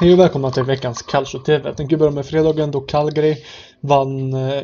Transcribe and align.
Hej 0.00 0.12
och 0.12 0.18
välkomna 0.18 0.50
till 0.50 0.62
veckans 0.62 1.02
Calcio 1.02 1.38
TV. 1.38 1.68
Jag 1.68 1.76
tänker 1.76 1.96
börja 1.96 2.12
med 2.12 2.26
fredagen 2.26 2.70
då 2.70 2.80
Calgary 2.80 3.36
vann 3.80 4.34
eh, 4.34 4.62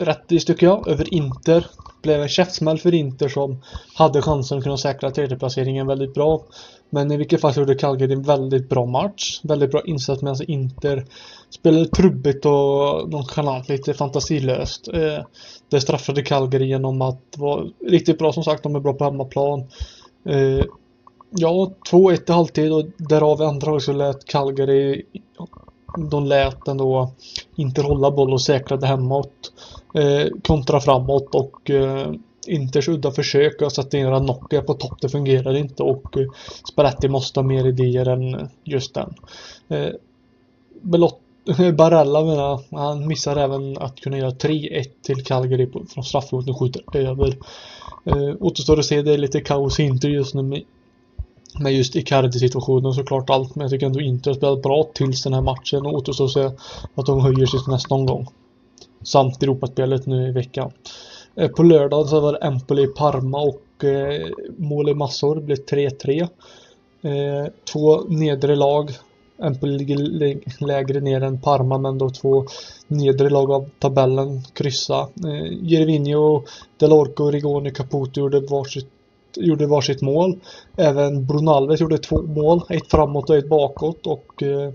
rättvist 0.00 0.46
tycker 0.46 0.66
jag 0.66 0.88
över 0.88 1.14
Inter. 1.14 1.66
Blev 2.02 2.22
en 2.22 2.28
käftsmäll 2.28 2.78
för 2.78 2.94
Inter 2.94 3.28
som 3.28 3.62
hade 3.94 4.22
chansen 4.22 4.58
att 4.58 4.64
kunna 4.64 4.76
säkra 4.76 5.10
tredjeplaceringen 5.10 5.86
väldigt 5.86 6.14
bra. 6.14 6.42
Men 6.90 7.12
i 7.12 7.16
vilket 7.16 7.40
fall 7.40 7.54
så 7.54 7.60
gjorde 7.60 7.74
Calgary 7.74 8.12
en 8.12 8.22
väldigt 8.22 8.68
bra 8.68 8.86
match. 8.86 9.40
Väldigt 9.42 9.70
bra 9.70 9.82
insats 9.84 10.22
medan 10.22 10.36
Inter 10.48 11.06
spelade 11.50 11.88
trubbigt 11.88 12.46
och 12.46 13.10
nonchalant, 13.10 13.68
lite 13.68 13.94
fantasilöst. 13.94 14.88
Eh, 14.88 15.24
det 15.68 15.80
straffade 15.80 16.22
Calgary 16.22 16.66
genom 16.66 17.02
att 17.02 17.22
vara 17.36 17.64
riktigt 17.86 18.18
bra 18.18 18.32
som 18.32 18.44
sagt, 18.44 18.62
de 18.62 18.76
är 18.76 18.80
bra 18.80 18.92
på 18.92 19.04
hemmaplan. 19.04 19.60
Eh, 20.28 20.64
Ja, 21.30 21.72
2-1 21.90 22.30
i 22.30 22.32
halvtid 22.32 22.72
och 22.72 22.84
därav 22.96 23.40
i 23.40 23.44
andra 23.44 23.80
så 23.80 23.92
lät 23.92 24.24
Calgary 24.24 25.02
de 25.96 26.26
lät 26.26 26.68
ändå 26.68 27.10
inte 27.56 27.82
hålla 27.82 28.10
boll 28.10 28.32
och 28.32 28.42
säkrade 28.42 28.86
hemåt. 28.86 29.52
Eh, 29.94 30.26
kontra 30.42 30.80
framåt 30.80 31.34
och 31.34 31.70
eh, 31.70 32.12
Inters 32.46 32.88
udda 32.88 33.10
försök 33.10 33.62
att 33.62 33.74
sätta 33.74 33.98
in 33.98 34.10
Ranocchia 34.10 34.62
på 34.62 34.74
topp, 34.74 35.00
det 35.00 35.08
fungerade 35.08 35.58
inte 35.58 35.82
och 35.82 36.16
eh, 36.16 36.26
Spalletti 36.72 37.08
måste 37.08 37.40
ha 37.40 37.46
mer 37.46 37.66
idéer 37.66 38.08
än 38.08 38.48
just 38.64 38.94
den. 38.94 39.14
Eh, 39.68 39.90
Belott 40.82 41.20
Barella 41.74 42.24
menar 42.24 42.60
han 42.70 43.06
missar 43.06 43.36
även 43.36 43.78
att 43.78 44.00
kunna 44.00 44.18
göra 44.18 44.30
3-1 44.30 44.84
till 45.02 45.24
Calgary 45.24 45.66
på, 45.66 45.84
från 45.84 46.04
straffområdet 46.04 46.50
och 46.50 46.58
skjuter 46.58 46.96
över. 46.96 47.36
Eh, 48.04 48.34
återstår 48.40 48.78
att 48.78 48.84
se, 48.84 49.02
det 49.02 49.14
är 49.14 49.18
lite 49.18 49.40
kaos 49.40 49.80
i 49.80 49.82
Inter 49.82 50.08
just 50.08 50.34
nu 50.34 50.62
med 51.58 51.72
just 51.72 51.96
Icardi-situationen 51.96 52.92
såklart 52.92 53.30
allt, 53.30 53.54
men 53.54 53.64
jag 53.64 53.70
tycker 53.70 53.86
ändå 53.86 54.00
inte 54.00 54.30
att 54.30 54.36
spelat 54.36 54.62
bra 54.62 54.90
tills 54.94 55.22
den 55.22 55.34
här 55.34 55.40
matchen 55.40 55.86
och 55.86 55.94
återstår 55.94 56.24
att 56.24 56.30
se 56.30 56.50
att 56.94 57.06
de 57.06 57.20
höjer 57.20 57.46
sig 57.46 57.60
till 57.60 57.72
nästa 57.72 57.94
omgång. 57.94 58.26
Samt 59.02 59.42
Europaspelet 59.42 60.06
nu 60.06 60.28
i 60.28 60.32
veckan. 60.32 60.70
Eh, 61.34 61.48
på 61.48 61.62
lördag 61.62 62.08
så 62.08 62.20
var 62.20 62.32
det 62.32 62.38
Empoli 62.38 62.86
Parma 62.86 63.40
och 63.40 63.84
eh, 63.84 64.26
mål 64.56 64.88
i 64.88 64.94
massor, 64.94 65.34
det 65.34 65.40
blev 65.40 65.56
3-3. 65.56 66.28
Eh, 67.02 67.52
två 67.72 68.00
nedre 68.08 68.56
lag. 68.56 68.90
Empoli 69.42 69.78
ligger 69.78 70.66
lägre 70.66 71.00
ner 71.00 71.20
än 71.20 71.40
Parma 71.40 71.78
men 71.78 71.98
då 71.98 72.10
två 72.10 72.46
nedre 72.86 73.30
lag 73.30 73.50
av 73.50 73.70
tabellen 73.78 74.42
kryssa. 74.52 75.00
Eh, 75.00 75.52
Gervinho, 75.62 76.42
Delorco, 76.76 77.30
Rigoni, 77.30 77.70
Caputo 77.70 78.20
gjorde 78.20 78.40
varsitt 78.40 78.97
gjorde 79.36 79.66
varsitt 79.66 80.02
mål. 80.02 80.38
Även 80.76 81.26
Brunalves 81.26 81.80
gjorde 81.80 81.98
två 81.98 82.22
mål, 82.22 82.62
ett 82.68 82.90
framåt 82.90 83.30
och 83.30 83.36
ett 83.36 83.48
bakåt 83.48 84.06
och 84.06 84.42
eh, 84.42 84.72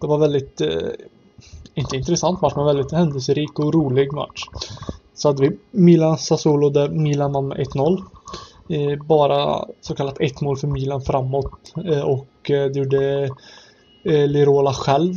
det 0.00 0.06
var 0.06 0.18
väldigt, 0.18 0.60
eh, 0.60 0.90
inte 1.74 1.96
intressant 1.96 2.40
match, 2.40 2.52
men 2.56 2.66
väldigt 2.66 2.92
händelserik 2.92 3.58
och 3.58 3.74
rolig 3.74 4.12
match. 4.12 4.44
Så 5.14 5.28
hade 5.28 5.42
vi 5.42 5.58
Milan 5.70 6.18
Sassuolo 6.18 6.70
där 6.70 6.88
Milan 6.88 7.32
vann 7.32 7.48
med 7.48 7.58
1-0. 7.58 8.02
Eh, 8.68 9.04
bara 9.04 9.64
så 9.80 9.94
kallat 9.94 10.20
ett 10.20 10.40
mål 10.40 10.56
för 10.56 10.66
Milan 10.66 11.02
framåt 11.02 11.72
eh, 11.84 12.02
och 12.02 12.50
eh, 12.50 12.70
det 12.70 12.78
gjorde 12.78 13.24
eh, 14.04 14.26
Lirola 14.26 14.72
själv. 14.72 15.14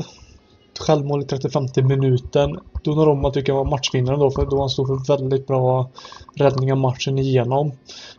Självmål 0.82 1.22
i 1.22 1.26
35 1.26 1.68
minuten. 1.88 2.60
Donnarumma 2.84 3.32
tycker 3.32 3.54
jag 3.54 3.58
var 3.58 3.72
matchvinnaren 3.72 4.20
då 4.20 4.32
för 4.32 4.46
då 4.46 4.60
han 4.60 4.70
stod 4.70 4.88
för 4.88 5.18
väldigt 5.18 5.48
bra 5.48 5.90
räddningar 6.36 6.76
matchen 6.76 7.20
igenom. 7.20 7.72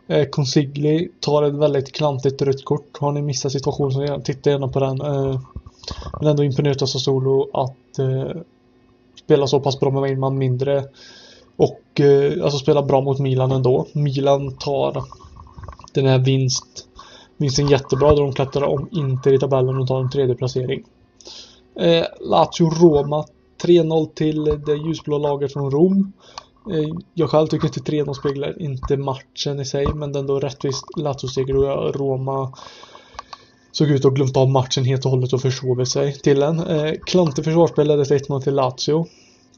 Eh, 0.07 0.25
Consigli 0.25 1.09
tar 1.19 1.43
ett 1.43 1.53
väldigt 1.53 1.91
klantigt 1.91 2.41
rött 2.41 2.65
kort. 2.65 2.97
Har 2.99 3.11
ni 3.11 3.21
missat 3.21 3.51
situationen 3.51 3.91
så 3.91 4.21
titta 4.21 4.49
gärna 4.49 4.67
på 4.67 4.79
den. 4.79 5.01
Eh, 5.01 5.39
men 6.19 6.29
ändå 6.29 6.43
imponerat 6.43 6.81
av 6.81 6.85
Sassuolo 6.85 7.49
att 7.53 7.99
eh, 7.99 8.41
spela 9.23 9.47
så 9.47 9.59
pass 9.59 9.79
bra 9.79 9.91
med 9.91 10.11
en 10.11 10.19
man 10.19 10.37
mindre. 10.37 10.83
Och 11.55 11.99
eh, 11.99 12.43
alltså 12.43 12.57
spela 12.59 12.81
bra 12.81 13.01
mot 13.01 13.19
Milan 13.19 13.51
ändå. 13.51 13.87
Milan 13.93 14.57
tar 14.57 15.03
den 15.93 16.05
här 16.05 16.19
vinst, 16.19 16.87
vinsten 17.37 17.67
jättebra 17.67 18.15
då 18.15 18.21
de 18.21 18.33
klättrar 18.33 18.67
om 18.67 18.89
Inter 18.91 19.33
i 19.33 19.39
tabellen 19.39 19.77
och 19.77 19.87
tar 19.87 19.99
en 19.99 20.09
tredje 20.09 20.35
placering. 20.35 20.83
Eh, 21.79 22.05
Lazio-Roma 22.19 23.25
3-0 23.63 24.13
till 24.13 24.43
det 24.43 24.75
ljusblå 24.75 25.17
laget 25.17 25.53
från 25.53 25.71
Rom. 25.71 26.13
Eh, 26.71 26.95
jag 27.13 27.29
själv 27.29 27.47
tycker 27.47 27.67
inte 27.67 27.79
3-0 27.79 28.13
speglar 28.13 28.61
inte 28.61 28.97
matchen 28.97 29.59
i 29.59 29.65
sig 29.65 29.93
men 29.93 30.11
den 30.11 30.27
då 30.27 30.39
rättvist 30.39 30.97
Lazio-seger 30.97 31.55
och 31.55 31.95
Roma 31.95 32.53
såg 33.71 33.89
ut 33.89 34.05
att 34.05 34.13
glömt 34.13 34.37
av 34.37 34.49
matchen 34.49 34.85
helt 34.85 35.05
och 35.05 35.11
hållet 35.11 35.33
och 35.33 35.41
försovit 35.41 35.89
sig 35.89 36.13
till 36.13 36.39
den. 36.39 36.59
Eh, 36.59 36.93
Klante 37.05 37.43
försvarsspel 37.43 37.87
ledde 37.87 38.03
1-0 38.03 38.41
till 38.41 38.55
Lazio. 38.55 39.05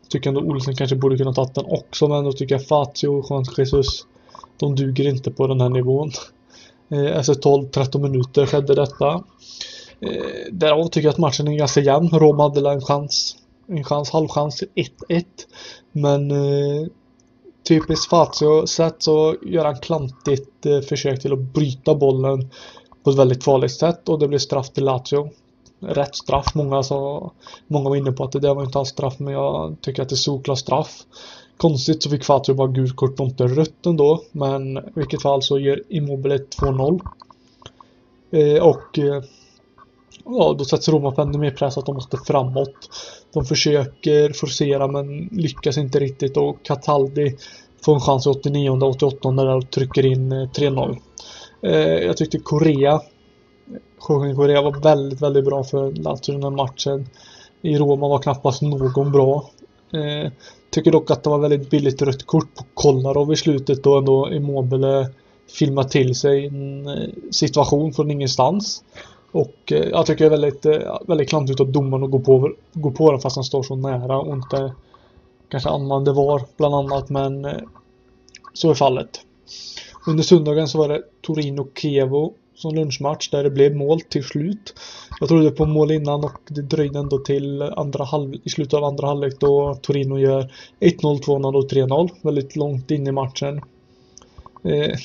Tycker 0.09 0.30
ändå 0.30 0.42
Olsen 0.42 0.75
kanske 0.75 0.96
borde 0.96 1.18
kunna 1.18 1.34
tagit 1.34 1.56
den 1.56 1.66
också 1.66 2.08
men 2.08 2.24
då 2.24 2.31
tycker 2.31 2.56
jag 2.56 2.68
Fazio 2.68 3.08
och 3.08 3.25
Juan 3.30 3.46
Jesus 3.58 4.06
de 4.58 4.75
duger 4.75 5.08
inte 5.08 5.31
på 5.31 5.48
den 5.48 5.62
här 5.62 5.70
nivån. 5.70 6.12
Eh, 6.90 7.18
efter 7.18 7.34
12-13 7.34 8.02
minuter 8.02 8.46
skedde 8.46 8.75
detta. 8.75 9.24
Eh, 10.00 10.51
därav 10.51 10.88
tycker 10.88 11.07
jag 11.07 11.13
att 11.13 11.17
matchen 11.17 11.47
är 11.47 11.57
ganska 11.57 11.81
jämn. 11.81 12.09
Roma 12.09 12.44
hade 12.44 12.69
en 12.69 12.81
chans 12.81 13.35
en 13.67 13.83
chans, 13.83 14.09
halvchans 14.09 14.56
till 14.56 14.67
1-1. 15.09 15.25
Men 15.91 16.31
eh, 16.31 16.88
typiskt 17.67 18.09
Fazio 18.09 18.67
sätt 18.67 18.95
så 18.97 19.35
gör 19.41 19.66
han 19.66 19.79
klantigt 19.79 20.66
eh, 20.66 20.79
försök 20.79 21.22
till 21.22 21.33
att 21.33 21.39
bryta 21.39 21.95
bollen 21.95 22.50
på 23.03 23.09
ett 23.09 23.17
väldigt 23.17 23.44
farligt 23.44 23.72
sätt 23.72 24.09
och 24.09 24.19
det 24.19 24.28
blir 24.28 24.39
straff 24.39 24.69
till 24.69 24.83
Lazio. 24.83 25.29
Rätt 25.79 26.16
straff. 26.16 26.56
Många, 26.56 26.83
sa, 26.83 27.31
många 27.67 27.89
var 27.89 27.95
inne 27.95 28.12
på 28.12 28.23
att 28.23 28.31
det 28.31 28.39
där 28.39 28.56
var 28.56 28.63
inte 28.63 28.79
alls 28.79 28.89
straff 28.89 29.19
men 29.19 29.33
jag 29.33 29.75
tycker 29.81 30.01
att 30.01 30.09
det 30.09 30.13
är 30.13 30.17
solklar 30.17 30.56
straff. 30.56 31.03
Konstigt 31.57 32.03
så 32.03 32.09
fick 32.09 32.23
Fazio 32.23 32.53
bara 32.53 32.67
gult 32.67 32.95
kort 32.95 33.19
och 33.19 33.25
inte 33.25 33.44
rött 33.44 33.85
ändå. 33.85 34.22
Men 34.31 34.77
i 34.77 34.81
vilket 34.94 35.22
fall 35.22 35.44
så 35.44 35.59
ger 35.59 35.83
Immobile 35.89 36.38
2-0. 36.38 37.01
Eh, 38.31 38.63
och 38.63 39.00
eh, 39.00 39.23
ja, 40.25 40.56
då 40.58 40.66
sätts 40.66 40.90
Roma 40.90 41.12
på 41.12 41.22
ännu 41.22 41.38
mer 41.38 41.52
press 41.52 41.78
att 41.78 41.86
de 41.86 41.96
måste 41.96 42.18
framåt. 42.18 42.90
De 43.34 43.46
försöker 43.46 44.34
forcera 44.34 44.88
men 44.88 45.30
lyckas 45.31 45.78
inte 45.78 46.00
riktigt 46.00 46.38
och 46.38 46.58
Cataldi 46.63 47.36
får 47.86 47.94
en 47.94 48.02
chans 48.02 48.25
i 48.25 48.30
89 48.30 48.69
och 48.69 48.84
88 48.84 49.31
där 49.31 49.56
och 49.56 49.72
trycker 49.72 50.06
in 50.06 50.31
eh, 50.31 50.50
3-0. 50.50 50.97
Eh, 51.62 51.72
jag 51.80 52.18
tyckte 52.18 52.40
Korea 52.40 53.02
Jorge 54.09 54.36
Korea 54.36 54.62
var 54.62 54.81
väldigt, 54.81 55.22
väldigt 55.22 55.46
bra 55.46 55.63
för 55.63 55.91
Lazio 55.91 56.31
den 56.31 56.44
här 56.44 56.50
matchen. 56.50 57.07
I 57.62 57.78
Roma 57.78 58.07
var 58.07 58.19
knappast 58.19 58.62
någon 58.62 59.12
bra. 59.12 59.50
Eh, 59.94 60.31
tycker 60.69 60.92
dock 60.92 61.12
att 61.12 61.24
det 61.24 61.30
var 61.30 61.38
väldigt 61.38 61.69
billigt 61.69 62.01
rött 62.01 62.25
kort 62.25 62.56
på 62.56 62.63
Kolarov 62.74 63.33
i 63.33 63.36
slutet 63.36 63.83
då 63.83 63.98
ändå 63.98 64.33
Immobile 64.33 65.10
filmar 65.60 65.83
till 65.83 66.16
sig 66.16 66.45
en 66.45 66.88
eh, 66.88 67.10
situation 67.31 67.94
från 67.94 68.12
ingenstans. 68.12 68.83
Och 69.36 69.72
eh, 69.72 69.90
jag 69.90 70.06
tycker 70.06 70.30
det 70.30 70.36
är 70.36 70.40
väldigt, 70.40 70.66
eh, 70.66 70.98
väldigt 71.08 71.30
klantigt 71.30 71.60
av 71.60 71.72
domaren 71.72 72.04
att 72.04 72.12
gå 72.12 72.20
på, 72.20 72.54
gå 72.74 72.92
på 72.92 73.12
den 73.12 73.22
fast 73.22 73.36
han 73.36 73.44
står 73.44 73.64
så 73.64 73.76
nära 73.76 74.20
och 74.20 74.34
inte 74.34 74.74
kanske 75.50 75.70
använder 75.70 76.14
VAR 76.14 76.42
bland 76.58 76.76
annat 76.76 77.10
men 77.10 77.46
eh, 77.46 77.52
så 78.54 78.70
är 78.70 78.74
fallet. 78.74 79.10
Under 80.08 80.24
söndagen 80.24 80.68
så 80.68 80.78
var 80.78 80.88
det 80.88 81.04
Torino-Kevo 81.28 82.34
som 82.56 82.76
lunchmatch 82.76 83.30
där 83.30 83.44
det 83.44 83.50
blev 83.50 83.76
mål 83.76 84.02
till 84.02 84.24
slut. 84.24 84.74
Jag 85.20 85.30
trodde 85.30 85.52
på 85.52 85.66
mål 85.66 85.92
innan 85.92 86.24
och 86.24 86.42
det 86.48 86.62
dröjde 86.62 87.00
ändå 87.00 87.18
till 87.18 87.62
andra 87.62 88.04
halv, 88.04 88.36
i 88.44 88.50
slutet 88.50 88.74
av 88.74 88.84
andra 88.84 89.08
halvlek 89.08 89.40
då 89.40 89.76
Torino 89.82 90.20
gör 90.20 90.54
1-0, 90.80 91.22
2-0 91.22 91.56
och 91.56 91.72
3-0. 91.72 92.10
Väldigt 92.22 92.56
långt 92.56 92.92
in 92.92 93.08
i 93.08 93.12
matchen. 93.12 93.62
Eh, 94.64 94.96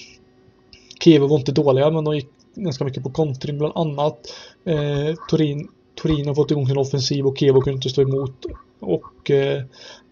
Kiev 1.04 1.22
var 1.22 1.38
inte 1.38 1.52
dåliga 1.52 1.90
men 1.90 2.04
de 2.04 2.14
gick 2.14 2.28
ganska 2.64 2.84
mycket 2.84 3.02
på 3.02 3.10
kontring 3.10 3.58
bland 3.58 3.76
annat. 3.76 4.18
Eh, 4.64 5.14
Turin, 5.30 5.68
Turin 6.02 6.26
har 6.26 6.34
fått 6.34 6.50
igång 6.50 6.66
sin 6.66 6.78
offensiv 6.78 7.26
och 7.26 7.38
Kevo 7.38 7.60
kunde 7.60 7.76
inte 7.76 7.88
stå 7.88 8.02
emot. 8.02 8.46
Och 8.80 9.30
eh, 9.30 9.62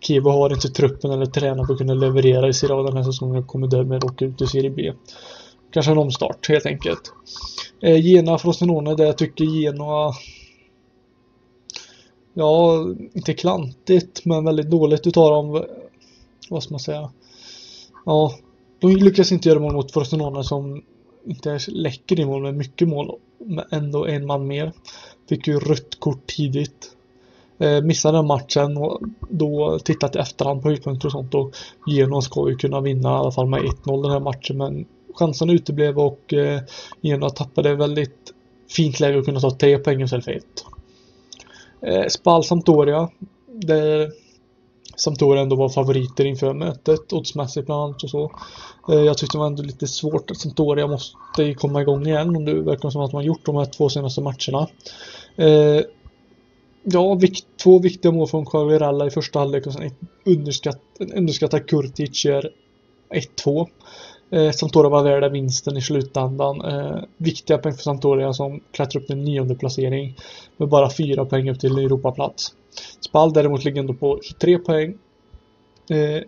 Kevo 0.01 0.31
har 0.31 0.53
inte 0.53 0.69
truppen 0.69 1.11
eller 1.11 1.27
tränat 1.27 1.67
för 1.67 1.73
att 1.73 1.79
kunna 1.79 1.95
leverera 1.95 2.49
i 2.49 2.53
Serie 2.53 2.77
A 2.77 2.83
den 2.83 2.97
här 2.97 3.05
säsongen 3.05 3.37
och 3.37 3.47
kommer 3.47 3.67
därmed 3.67 4.05
åka 4.05 4.25
ut 4.25 4.43
i 4.43 4.47
Serie 4.47 4.71
B. 4.71 4.93
Kanske 5.71 5.93
en 5.93 5.99
omstart 5.99 6.49
helt 6.49 6.67
enkelt. 6.67 7.13
Eh, 7.81 8.07
Gena 8.07 8.39
Frosinone 8.39 8.95
där 8.95 9.05
jag 9.05 9.19
tycker 9.19 9.45
Genoa 9.45 10.15
ja, 12.39 12.85
inte 13.13 13.35
klantigt, 13.35 14.25
men 14.25 14.45
väldigt 14.45 14.71
dåligt 14.71 15.07
utav 15.07 15.31
dem. 15.31 15.65
Vad 16.51 16.63
ska 16.63 16.75
man 16.75 16.81
säga? 16.81 17.11
Ja, 18.05 18.35
de 18.79 18.97
lyckas 18.97 19.33
inte 19.33 19.49
göra 19.49 19.61
mål 19.61 19.73
mot 19.73 19.93
Frosinone 19.93 20.45
som 20.45 20.83
inte 21.25 21.59
läcker 21.69 22.21
i 22.21 22.25
mål 22.25 22.43
med 22.43 22.55
mycket 22.55 22.89
mål, 22.89 23.19
men 23.39 23.65
ändå 23.71 24.07
en 24.07 24.27
man 24.27 24.47
mer. 24.47 24.73
Fick 25.29 25.47
ju 25.49 25.59
rött 25.59 26.01
kort 26.01 26.27
tidigt. 26.27 26.95
Eh, 27.59 27.83
missade 27.83 28.19
den 28.19 28.27
matchen 28.27 28.77
och 28.77 29.01
då 29.29 29.79
tittat 29.79 30.17
i 30.17 30.19
efterhand 30.19 30.63
på 30.63 30.69
höjdpunkter 30.69 31.07
och 31.07 31.13
sånt 31.13 31.35
och 31.35 31.57
Genoa 31.87 32.21
ska 32.21 32.49
ju 32.49 32.57
kunna 32.57 32.81
vinna 32.81 33.09
i 33.09 33.13
alla 33.13 33.33
fall 33.33 33.47
med 33.47 33.61
1-0 33.61 34.03
den 34.03 34.13
här 34.13 34.21
matchen 34.21 34.57
men 34.57 34.87
chansen 35.15 35.51
uteblev 35.51 35.99
och 35.99 36.33
eh, 36.33 36.61
Genoa 37.01 37.31
tappade 37.31 37.75
väldigt 37.75 38.35
fint 38.71 39.01
läge 39.01 39.19
att 39.19 39.25
kunna 39.25 39.41
ta 39.41 39.51
tre 39.51 39.79
poäng 39.79 40.03
istället 40.03 40.25
för 40.25 40.33
ett. 40.33 40.65
Eh, 41.81 42.07
Spal 42.09 42.45
Sampdoria. 42.45 43.11
Där 43.47 44.11
Sampdoria 45.01 45.43
ändå 45.43 45.57
var 45.57 45.69
favoriter 45.69 46.25
inför 46.25 46.55
mötet, 46.55 47.13
oddsmässigt 47.13 47.67
bland 47.67 47.83
annat 47.83 48.03
och 48.03 48.11
så. 48.11 48.33
Eh, 48.89 49.01
jag 49.01 49.19
tyckte 49.19 49.37
det 49.37 49.41
var 49.41 49.47
ändå 49.47 49.63
lite 49.63 49.87
svårt 49.87 50.31
att 50.31 50.37
Sampdoria 50.37 50.87
måste 50.87 51.55
komma 51.55 51.83
igång 51.83 52.07
igen 52.07 52.37
och 52.37 52.43
det 52.43 52.55
verkar 52.55 52.91
som 52.91 53.03
att 53.03 53.13
man 53.13 53.25
gjort 53.25 53.47
de 53.47 53.57
här 53.57 53.65
två 53.65 53.89
senaste 53.89 54.21
matcherna. 54.21 54.69
Eh, 55.37 55.83
ja, 56.83 57.15
vikt, 57.15 57.47
två 57.63 57.79
viktiga 57.79 58.13
mål 58.13 58.29
från 58.29 58.47
Quagliarella 58.47 59.07
i 59.07 59.11
första 59.11 59.39
halvlek 59.39 59.67
och 59.67 59.73
sen 59.73 59.83
ett 59.83 59.99
underskatt, 60.25 60.81
underskattad 61.15 61.67
Kurtic 61.69 62.25
gör 62.25 62.51
1-2. 63.45 63.67
Eh, 64.31 64.51
Sampdoria 64.51 64.89
var 64.91 65.03
värda 65.03 65.29
vinsten 65.29 65.77
i 65.77 65.83
slutändan. 65.83 66.61
Eh, 66.61 66.99
viktiga 67.17 67.59
poäng 67.59 67.75
för 67.75 67.83
Sampdoria 67.83 68.33
som 68.33 68.61
klättrar 68.73 69.01
upp 69.01 69.07
till 69.07 69.17
nionde 69.17 69.55
placering 69.55 70.17
med 70.57 70.69
bara 70.69 70.91
fyra 70.91 71.25
poäng 71.25 71.51
upp 71.51 71.61
till 71.61 71.79
Europaplats. 71.79 72.55
Spal 73.01 73.33
däremot 73.33 73.65
ligger 73.65 73.81
ändå 73.81 73.95
på 73.95 74.19
23 74.23 74.59
poäng. 74.59 74.99
Eh, 75.91 76.23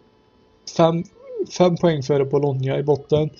fem, 1.58 1.76
poäng 1.76 2.02
före 2.02 2.24
Bologna 2.24 2.78
i 2.78 2.82
botten 2.82 3.30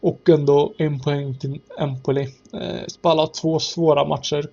och 0.00 0.28
ändå 0.28 0.72
en 0.76 1.00
poäng 1.00 1.38
till 1.38 1.60
Empoli. 1.78 2.22
Eh, 2.52 2.86
Spal 2.88 3.18
har 3.18 3.26
två 3.26 3.58
svåra 3.58 4.04
matcher 4.04 4.50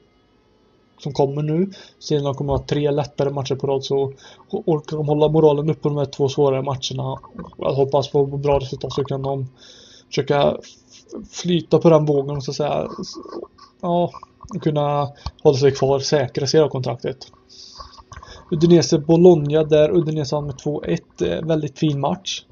som 1.00 1.14
kommer 1.14 1.42
nu. 1.42 1.72
Sen 2.00 2.24
de 2.24 2.36
kommer 2.36 2.54
att 2.54 2.60
ha 2.60 2.68
tre 2.68 2.92
lättare 2.92 3.30
matcher 3.30 3.56
på 3.56 3.68
rad 3.68 3.84
så 3.84 4.14
orkar 4.50 4.98
de 4.98 5.08
hålla 5.08 5.28
moralen 5.28 5.70
uppe 5.70 5.90
de 5.90 5.98
här 5.98 6.06
två 6.06 6.30
svårare 6.30 6.62
matcherna. 6.62 7.20
Jag 7.58 7.74
hoppas 7.74 8.12
på 8.12 8.26
bra 8.26 8.60
resultat 8.60 8.94
så 8.94 9.04
kan 9.04 9.22
de 9.22 9.48
försöka 10.08 10.58
flyta 11.32 11.80
på 11.80 11.90
den 11.90 12.06
vågen 12.06 12.42
så 12.42 12.52
att 12.52 12.58
säga. 12.58 12.88
Ja, 13.82 14.12
kunna 14.62 15.12
hålla 15.44 15.58
sig 15.58 15.72
kvar, 15.72 16.00
säkra 16.00 16.48
seriekontraktet. 16.48 17.18
kontraktet. 17.20 17.77
Udinese 18.52 19.00
Bologna 19.00 19.64
där 19.64 19.98
Udinese 19.98 20.36
vann 20.36 20.46
med 20.46 20.56
2-1. 20.56 21.00
Eh, 21.22 21.46
väldigt 21.46 21.80
fin 21.80 22.00
match. 22.00 22.44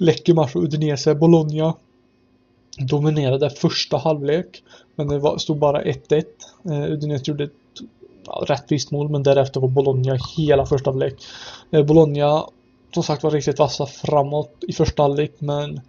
Läcker 0.00 0.34
match 0.34 0.52
för 0.52 0.60
Udinese. 0.60 1.14
Bologna 1.14 1.74
dominerade 2.78 3.50
första 3.50 3.96
halvlek. 3.96 4.62
Men 4.96 5.08
det 5.08 5.18
var, 5.18 5.38
stod 5.38 5.58
bara 5.58 5.82
1-1. 5.82 6.24
Eh, 6.70 6.82
Udinese 6.82 7.30
gjorde 7.30 7.44
ett 7.44 7.52
ja, 8.26 8.44
rättvist 8.48 8.90
mål 8.90 9.08
men 9.08 9.22
därefter 9.22 9.60
var 9.60 9.68
Bologna 9.68 10.18
hela 10.36 10.66
första 10.66 10.90
halvlek. 10.90 11.14
Eh, 11.70 11.84
Bologna 11.84 12.44
som 12.94 13.02
sagt 13.02 13.22
var 13.22 13.30
riktigt 13.30 13.58
vassa 13.58 13.86
framåt 13.86 14.64
i 14.68 14.72
första 14.72 15.02
halvlek 15.02 15.32
men 15.38 15.80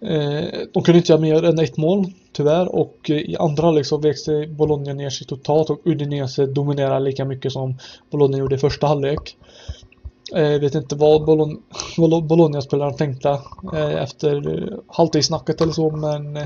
Eh, 0.00 0.44
de 0.72 0.82
kunde 0.82 0.98
inte 0.98 1.12
göra 1.12 1.20
mer 1.20 1.44
än 1.44 1.58
ett 1.58 1.76
mål 1.76 2.06
tyvärr 2.32 2.74
och 2.74 3.10
eh, 3.10 3.16
i 3.16 3.36
andra 3.36 3.62
halvlek 3.62 3.86
så 3.86 3.96
vek 3.96 4.16
Bologna 4.48 4.92
ner 4.92 5.10
sig 5.10 5.26
totalt 5.26 5.70
och 5.70 5.80
Udinese 5.84 6.46
dominerade 6.46 7.00
lika 7.00 7.24
mycket 7.24 7.52
som 7.52 7.78
Bologna 8.10 8.38
gjorde 8.38 8.54
i 8.54 8.58
första 8.58 8.86
halvlek. 8.86 9.36
Jag 10.32 10.60
vet 10.60 10.74
inte 10.74 10.96
vad 10.96 11.24
Bologna-spelarna 12.28 12.92
tänkte 12.92 13.38
efter 13.98 14.42
halvtidssnacket 14.86 15.60
eller 15.60 15.72
så 15.72 15.90
men 15.90 16.38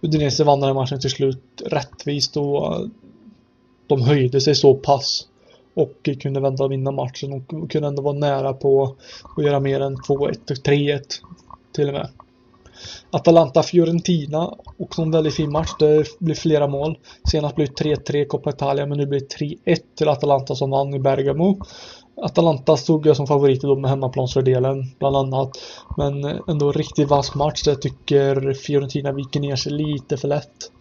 Udinese 0.00 0.44
vann 0.44 0.60
den 0.60 0.74
matchen 0.74 1.00
till 1.00 1.10
slut 1.10 1.62
rättvist 1.66 2.36
och 2.36 2.88
de 3.86 4.02
höjde 4.02 4.40
sig 4.40 4.54
så 4.54 4.74
pass 4.74 5.26
och 5.74 6.08
kunde 6.20 6.40
vända 6.40 6.64
och 6.64 6.72
vinna 6.72 6.90
matchen 6.90 7.32
och 7.32 7.70
kunde 7.70 7.88
ändå 7.88 8.02
vara 8.02 8.18
nära 8.18 8.52
på 8.52 8.96
att 9.36 9.44
göra 9.44 9.60
mer 9.60 9.80
än 9.80 9.96
2-1 9.96 10.18
och 10.18 10.66
3-1 10.66 11.00
till 11.72 11.88
och 11.88 11.94
med. 11.94 12.08
Atalanta-Fiorentina 13.10 14.54
också 14.78 15.02
en 15.02 15.10
väldigt 15.10 15.34
fin 15.34 15.52
match. 15.52 15.70
Det 15.78 16.04
blir 16.18 16.34
flera 16.34 16.68
mål. 16.68 16.98
Senast 17.30 17.56
blev 17.56 17.68
det 17.68 17.84
3-3 17.84 18.26
Coppa 18.26 18.50
Italia 18.50 18.86
men 18.86 18.98
nu 18.98 19.06
blir 19.06 19.20
det 19.20 19.46
3-1 19.66 19.78
till 19.98 20.08
Atalanta 20.08 20.54
som 20.54 20.70
vann 20.70 20.94
i 20.94 20.98
Bergamo. 20.98 21.58
Atalanta 22.22 22.76
stod 22.76 23.06
jag 23.06 23.16
som 23.16 23.26
favorit 23.26 23.62
då 23.62 23.76
med 23.76 23.90
hemmaplansfördelen 23.90 24.84
bland 24.98 25.16
annat. 25.16 25.50
Men 25.96 26.24
eh, 26.24 26.36
ändå 26.48 26.72
riktigt 26.72 27.08
vass 27.08 27.34
match. 27.34 27.62
Jag 27.66 27.82
tycker 27.82 28.52
Fiorentina 28.52 29.12
viker 29.12 29.40
ner 29.40 29.56
sig 29.56 29.72
lite 29.72 30.16
för 30.16 30.28
lätt. 30.28 30.72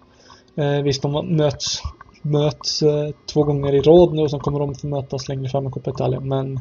Eh, 0.57 0.83
visst, 0.83 1.01
de 1.01 1.35
möts 1.37 1.81
möts 2.21 2.81
eh, 2.81 3.09
två 3.33 3.43
gånger 3.43 3.75
i 3.75 3.81
rad 3.81 4.13
nu 4.13 4.21
och 4.21 4.31
sen 4.31 4.39
kommer 4.39 4.59
de 4.59 4.75
få 4.75 4.87
mötas 4.87 5.29
längre 5.29 5.49
fram 5.49 5.67
i 5.67 5.71
Coppa 5.71 5.89
Italia. 5.89 6.19
Men 6.19 6.59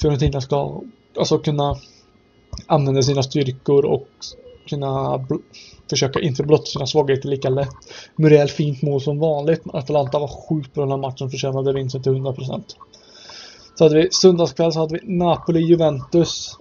Fiorentina 0.00 0.40
ska 0.40 0.80
alltså 1.18 1.38
kunna 1.38 1.74
använder 2.66 3.02
sina 3.02 3.22
styrkor 3.22 3.84
och 3.84 4.08
kunna 4.68 5.26
försöka 5.90 6.20
inte 6.20 6.42
blotta 6.42 6.64
sina 6.64 6.86
svagheter 6.86 7.28
lika 7.28 7.48
lätt. 7.48 7.76
Muriel 8.16 8.48
fint 8.48 8.82
mål 8.82 9.00
som 9.00 9.18
vanligt. 9.18 9.62
Atalanta 9.72 10.18
var 10.18 10.28
sjukt 10.48 10.74
på 10.74 10.80
den 10.80 10.90
här 10.90 10.98
matchen 10.98 11.24
och 11.24 11.30
förtjänade 11.30 11.72
vinsten 11.72 12.02
till 12.02 12.12
100%. 12.12 12.62
Så 13.74 13.84
hade 13.84 13.96
vi 13.96 14.08
söndagskväll 14.10 14.72
så 14.72 14.80
hade 14.80 14.98
vi 15.02 15.18
Napoli-Juventus. 15.18 16.56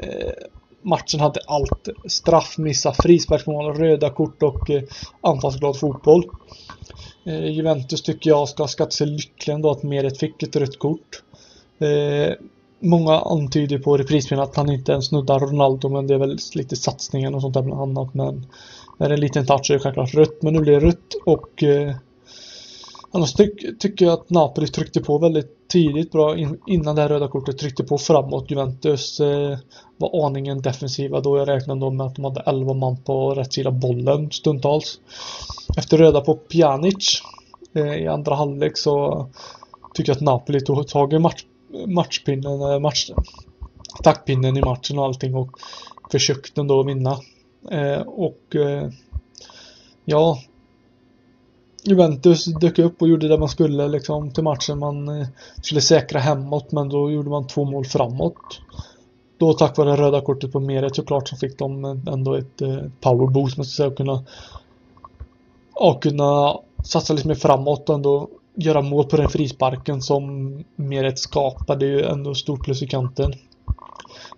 Eh, 0.00 0.32
matchen 0.82 1.20
hade 1.20 1.40
allt. 1.46 1.88
Straffmissar, 2.08 2.92
frisparksmål, 2.92 3.74
röda 3.74 4.10
kort 4.10 4.42
och 4.42 4.70
eh, 4.70 4.82
anfallsglad 5.20 5.78
fotboll. 5.78 6.24
Eh, 7.26 7.50
Juventus 7.50 8.02
tycker 8.02 8.30
jag 8.30 8.48
ska 8.48 8.66
skatta 8.66 8.90
sig 8.90 9.06
lyckliga 9.06 9.54
ändå 9.54 9.70
att 9.70 9.82
Meret 9.82 10.18
fick 10.18 10.42
ett 10.42 10.56
rött 10.56 10.78
kort. 10.78 11.22
Eh, 11.78 12.34
många 12.84 13.18
antyder 13.18 13.78
på 13.78 13.96
reprisspelet 13.96 14.48
att 14.48 14.56
han 14.56 14.72
inte 14.72 14.92
ens 14.92 15.06
snuddar 15.06 15.38
Ronaldo 15.38 15.88
men 15.88 16.06
det 16.06 16.14
är 16.14 16.18
väl 16.18 16.38
lite 16.54 16.76
satsningen 16.76 17.34
och 17.34 17.40
sånt 17.40 17.54
där 17.54 17.62
bland 17.62 17.80
annat 17.80 18.14
men 18.14 18.46
är 18.98 19.08
det 19.08 19.14
en 19.14 19.20
liten 19.20 19.46
touch 19.46 19.70
är 19.70 19.74
det 19.74 19.80
självklart 19.80 20.14
rött 20.14 20.42
men 20.42 20.52
nu 20.52 20.60
blir 20.60 20.80
det 20.80 20.86
rött 20.86 21.14
och 21.26 21.62
eh, 21.62 21.94
annars 23.10 23.32
ty 23.32 23.50
tycker 23.78 24.04
jag 24.04 24.14
att 24.14 24.30
Napoli 24.30 24.68
tryckte 24.68 25.00
på 25.00 25.18
väldigt 25.18 25.68
tidigt 25.68 26.12
bra 26.12 26.36
in 26.36 26.60
innan 26.66 26.96
det 26.96 27.02
här 27.02 27.08
röda 27.08 27.28
kortet 27.28 27.58
tryckte 27.58 27.84
på 27.84 27.98
framåt. 27.98 28.50
Juventus 28.50 29.20
eh, 29.20 29.58
var 29.96 30.26
aningen 30.26 30.62
defensiva 30.62 31.20
då 31.20 31.38
jag 31.38 31.48
räknade 31.48 31.80
då 31.80 31.90
med 31.90 32.06
att 32.06 32.14
de 32.14 32.24
hade 32.24 32.40
11 32.40 32.74
man 32.74 32.96
på 32.96 33.34
rätt 33.34 33.52
sida 33.52 33.70
bollen 33.70 34.30
stundtals. 34.30 35.00
Efter 35.76 35.98
röda 35.98 36.20
på 36.20 36.34
Pjanic 36.34 37.22
eh, 37.74 37.94
i 37.94 38.08
andra 38.08 38.34
halvlek 38.34 38.78
så 38.78 39.26
tycker 39.94 40.10
jag 40.10 40.16
att 40.16 40.22
Napoli 40.22 40.60
tog 40.60 40.88
tag 40.88 41.12
i 41.12 41.18
match, 41.18 41.44
matchpinnen, 41.86 42.60
eh, 42.60 42.78
match, 42.78 43.10
taktpinnen 44.02 44.56
i 44.56 44.60
matchen 44.60 44.98
och 44.98 45.04
allting 45.04 45.34
och 45.34 45.50
försökte 46.10 46.60
ändå 46.60 46.82
vinna. 46.82 47.18
Eh, 47.70 48.00
och 48.00 48.56
eh, 48.56 48.90
ja, 50.04 50.38
Juventus 51.86 52.44
dök 52.44 52.78
upp 52.78 53.02
och 53.02 53.08
gjorde 53.08 53.28
det 53.28 53.38
man 53.38 53.48
skulle 53.48 53.88
liksom 53.88 54.30
till 54.30 54.44
matchen. 54.44 54.78
Man 54.78 55.08
eh, 55.08 55.26
skulle 55.62 55.80
säkra 55.80 56.20
hemåt 56.20 56.72
men 56.72 56.88
då 56.88 57.10
gjorde 57.10 57.30
man 57.30 57.46
två 57.46 57.64
mål 57.64 57.84
framåt. 57.84 58.60
Då 59.38 59.52
tack 59.52 59.76
vare 59.76 59.96
röda 59.96 60.20
kortet 60.20 60.52
på 60.52 60.60
Meret 60.60 60.96
såklart 60.96 61.28
så 61.28 61.36
fick 61.36 61.58
de 61.58 61.84
eh, 61.84 62.12
ändå 62.12 62.34
ett 62.34 62.62
eh, 62.62 62.78
power 63.00 63.26
boost 63.26 63.56
man 63.56 63.66
säga 63.66 63.88
och 63.88 63.96
kunna 63.96 64.24
och 65.74 66.02
kunna 66.02 66.58
satsa 66.84 67.14
lite 67.14 67.28
mer 67.28 67.34
framåt 67.34 67.88
och 67.88 67.94
ändå 67.94 68.28
göra 68.54 68.82
mål 68.82 69.04
på 69.04 69.16
den 69.16 69.28
frisparken 69.28 70.02
som 70.02 70.54
Meret 70.76 71.18
skapade 71.18 71.86
ju 71.86 72.02
ändå 72.02 72.34
stort 72.34 72.64
plus 72.64 72.82
i 72.82 72.86
kanten. 72.86 73.32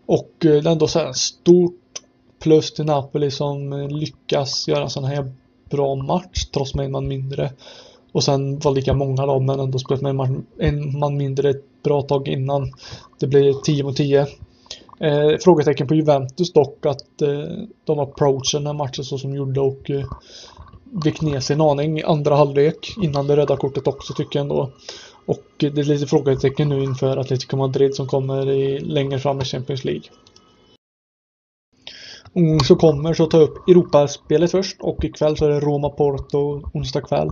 Och 0.06 0.30
eh, 0.44 0.62
det 0.62 0.68
är 0.68 0.72
ändå 0.72 0.88
så 0.88 0.98
här 0.98 1.12
stort 1.12 1.80
plus 2.38 2.72
till 2.72 2.84
Napoli 2.84 3.30
som 3.30 3.72
eh, 3.72 3.88
lyckas 3.88 4.68
göra 4.68 4.82
en 4.82 4.90
sån 4.90 5.04
här 5.04 5.32
bra 5.70 5.94
match 5.94 6.44
trots 6.52 6.74
med 6.74 6.84
en 6.84 6.92
man 6.92 7.08
mindre. 7.08 7.52
Och 8.12 8.24
sen 8.24 8.58
var 8.58 8.72
lika 8.72 8.94
många 8.94 9.26
då 9.26 9.40
men 9.40 9.60
ändå 9.60 9.78
spelat 9.78 10.02
med 10.02 10.10
en 10.10 10.16
man, 10.16 10.46
en 10.58 10.98
man 10.98 11.16
mindre 11.16 11.50
ett 11.50 11.82
bra 11.82 12.02
tag 12.02 12.28
innan. 12.28 12.72
Det 13.20 13.26
blir 13.26 13.52
10 13.52 13.84
mot 13.84 13.96
10. 13.96 14.26
Eh, 15.00 15.38
frågetecken 15.44 15.86
på 15.86 15.94
Juventus 15.94 16.52
dock 16.52 16.86
att 16.86 17.22
eh, 17.22 17.62
de 17.84 17.98
approachade 17.98 18.64
den 18.64 18.66
här 18.66 18.84
matchen 18.84 19.04
så 19.04 19.18
som 19.18 19.30
de 19.30 19.36
gjorde 19.36 19.60
och 19.60 19.90
eh, 19.90 20.04
vek 21.04 21.20
ner 21.20 21.40
sig 21.40 21.54
en 21.54 21.60
aning 21.60 21.98
i 21.98 22.02
andra 22.02 22.36
halvlek 22.36 22.94
innan 23.02 23.26
det 23.26 23.36
röda 23.36 23.56
kortet 23.56 23.86
också 23.86 24.14
tycker 24.14 24.38
jag 24.38 24.44
ändå. 24.44 24.70
Och 25.26 25.44
det 25.56 25.78
är 25.78 25.84
lite 25.84 26.06
frågetecken 26.06 26.68
nu 26.68 26.82
inför 26.82 27.16
Atletico 27.16 27.56
Madrid 27.56 27.94
som 27.94 28.06
kommer 28.06 28.50
i, 28.50 28.80
längre 28.80 29.18
fram 29.18 29.40
i 29.40 29.44
Champions 29.44 29.84
League. 29.84 30.04
Mm, 32.36 32.48
omgång 32.48 32.64
som 32.64 32.76
kommer 32.76 33.14
så 33.14 33.26
tar 33.26 33.38
jag 33.38 33.48
upp 33.48 33.68
Europaspelet 33.68 34.50
först 34.50 34.76
och 34.80 35.04
ikväll 35.04 35.36
så 35.36 35.44
är 35.44 35.48
det 35.48 35.60
Roma-Porto 35.60 36.62
onsdag 36.74 37.00
kväll. 37.00 37.30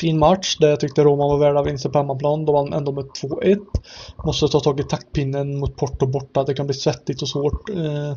Fin 0.00 0.18
match 0.18 0.56
där 0.60 0.68
jag 0.68 0.80
tyckte 0.80 1.04
Roma 1.04 1.28
var 1.28 1.38
värda 1.38 1.62
vinsten 1.62 1.92
på 1.92 1.98
hemmaplan. 1.98 2.44
De 2.44 2.52
vann 2.52 2.72
ändå 2.72 2.92
med 2.92 3.04
2-1. 3.04 3.58
Måste 4.24 4.48
ta 4.48 4.60
tag 4.60 4.80
i 4.80 4.84
taktpinnen 4.84 5.58
mot 5.58 5.76
Porto 5.76 6.06
borta. 6.06 6.44
Det 6.44 6.54
kan 6.54 6.66
bli 6.66 6.74
svettigt 6.74 7.22
och 7.22 7.28
svårt. 7.28 7.70
Eh, 7.70 8.16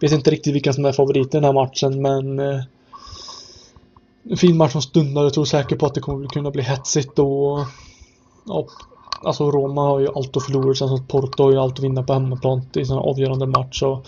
vet 0.00 0.12
inte 0.12 0.30
riktigt 0.30 0.54
vilka 0.54 0.72
som 0.72 0.84
är 0.84 0.92
favoriter 0.92 1.38
i 1.38 1.40
den 1.40 1.44
här 1.44 1.52
matchen 1.52 2.02
men 2.02 2.38
eh, 2.38 2.60
en 4.30 4.36
fin 4.36 4.56
match 4.56 4.72
som 4.72 4.82
stundar. 4.82 5.22
Jag 5.22 5.34
tror 5.34 5.44
säkert 5.44 5.78
på 5.78 5.86
att 5.86 5.94
det 5.94 6.00
kommer 6.00 6.26
kunna 6.26 6.50
bli 6.50 6.62
hetsigt 6.62 7.18
och 7.18 7.58
ja, 8.46 8.66
alltså 9.22 9.50
Roma 9.50 9.82
har 9.82 10.00
ju 10.00 10.08
allt 10.08 10.36
att 10.36 10.44
förlora 10.44 10.74
sen 10.74 10.88
så 10.88 10.98
Porto 10.98 11.42
har 11.42 11.52
ju 11.52 11.58
allt 11.58 11.78
att 11.78 11.84
vinna 11.84 12.02
på 12.02 12.12
hemmaplan 12.12 12.62
i 12.74 12.80
en 12.80 12.90
avgörande 12.90 13.46
match. 13.46 13.80
Så, 13.80 14.02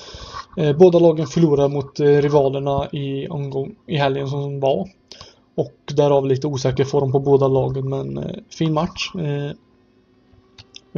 eh, 0.56 0.76
båda 0.76 0.98
lagen 0.98 1.26
förlorar 1.26 1.68
mot 1.68 2.00
eh, 2.00 2.06
rivalerna 2.06 2.88
i 2.92 3.28
omgång 3.28 3.75
i 3.87 3.96
helgen 3.96 4.28
som 4.28 4.60
var. 4.60 4.88
Och 5.54 5.92
därav 5.96 6.26
lite 6.26 6.46
osäker 6.46 6.84
form 6.84 7.12
på 7.12 7.20
båda 7.20 7.48
lagen 7.48 7.88
men 7.88 8.18
eh, 8.18 8.37
fin 8.50 8.72
match. 8.72 9.10
Eh, 9.14 9.50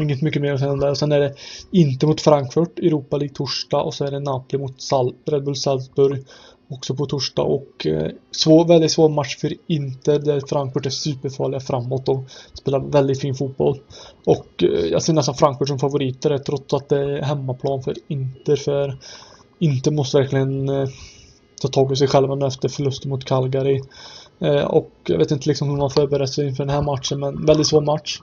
inget 0.02 0.22
mycket 0.22 0.42
mer 0.42 0.52
att 0.52 0.60
säga 0.60 0.74
där. 0.74 0.94
Sen 0.94 1.12
är 1.12 1.20
det 1.20 1.34
inte 1.70 2.06
mot 2.06 2.20
Frankfurt, 2.20 2.78
Europa 2.78 3.16
League 3.16 3.34
torsdag 3.34 3.82
och 3.82 3.94
så 3.94 4.04
är 4.04 4.10
det 4.10 4.20
Napoli 4.20 4.62
mot 4.62 4.82
Sal 4.82 5.14
Red 5.24 5.44
Bull 5.44 5.56
Salzburg 5.56 6.24
också 6.70 6.94
på 6.94 7.06
torsdag 7.06 7.42
och 7.42 7.86
eh, 7.86 8.10
svår, 8.30 8.64
väldigt 8.64 8.92
svår 8.92 9.08
match 9.08 9.36
för 9.36 9.52
Inter 9.66 10.18
där 10.18 10.40
Frankfurt 10.48 10.86
är 10.86 10.90
superfarliga 10.90 11.60
framåt 11.60 12.08
och 12.08 12.24
spelar 12.54 12.80
väldigt 12.80 13.20
fin 13.20 13.34
fotboll. 13.34 13.80
Och 14.24 14.62
eh, 14.62 14.68
jag 14.68 15.02
ser 15.02 15.12
nästan 15.12 15.34
Frankfurt 15.34 15.68
som 15.68 15.78
favoriter 15.78 16.38
trots 16.38 16.74
att 16.74 16.88
det 16.88 17.00
är 17.00 17.22
hemmaplan 17.22 17.82
för 17.82 17.94
Inter 18.08 18.56
för 18.56 18.98
Inter 19.58 19.90
måste 19.90 20.18
verkligen 20.18 20.68
eh, 20.68 20.88
ta 21.60 21.68
tag 21.68 21.92
i 21.92 21.96
sig 21.96 22.08
själva 22.08 22.34
nu 22.34 22.46
efter 22.46 22.68
förlusten 22.68 23.10
mot 23.10 23.24
Calgary. 23.24 23.80
Eh, 24.40 24.64
och 24.64 24.90
jag 25.04 25.18
vet 25.18 25.30
inte 25.30 25.48
liksom 25.48 25.68
hur 25.68 25.76
man 25.76 25.90
förbereder 25.90 26.26
sig 26.26 26.48
inför 26.48 26.64
den 26.64 26.74
här 26.74 26.82
matchen 26.82 27.20
men 27.20 27.46
väldigt 27.46 27.66
svår 27.66 27.80
match. 27.80 28.20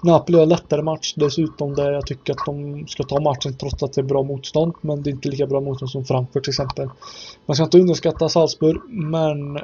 Napoli 0.00 0.36
har 0.36 0.42
en 0.42 0.48
lättare 0.48 0.82
match 0.82 1.14
dessutom 1.16 1.74
där 1.74 1.92
jag 1.92 2.06
tycker 2.06 2.32
att 2.32 2.44
de 2.44 2.86
ska 2.88 3.02
ta 3.04 3.20
matchen 3.20 3.58
trots 3.58 3.82
att 3.82 3.92
det 3.92 4.00
är 4.00 4.04
bra 4.04 4.22
motstånd. 4.22 4.74
Men 4.80 5.02
det 5.02 5.10
är 5.10 5.12
inte 5.12 5.28
lika 5.28 5.46
bra 5.46 5.60
motstånd 5.60 5.90
som 5.90 6.04
Frankfurt 6.04 6.44
till 6.44 6.50
exempel. 6.50 6.90
Man 7.46 7.54
ska 7.54 7.64
inte 7.64 7.78
underskatta 7.78 8.28
Salzburg 8.28 8.82
men 8.88 9.58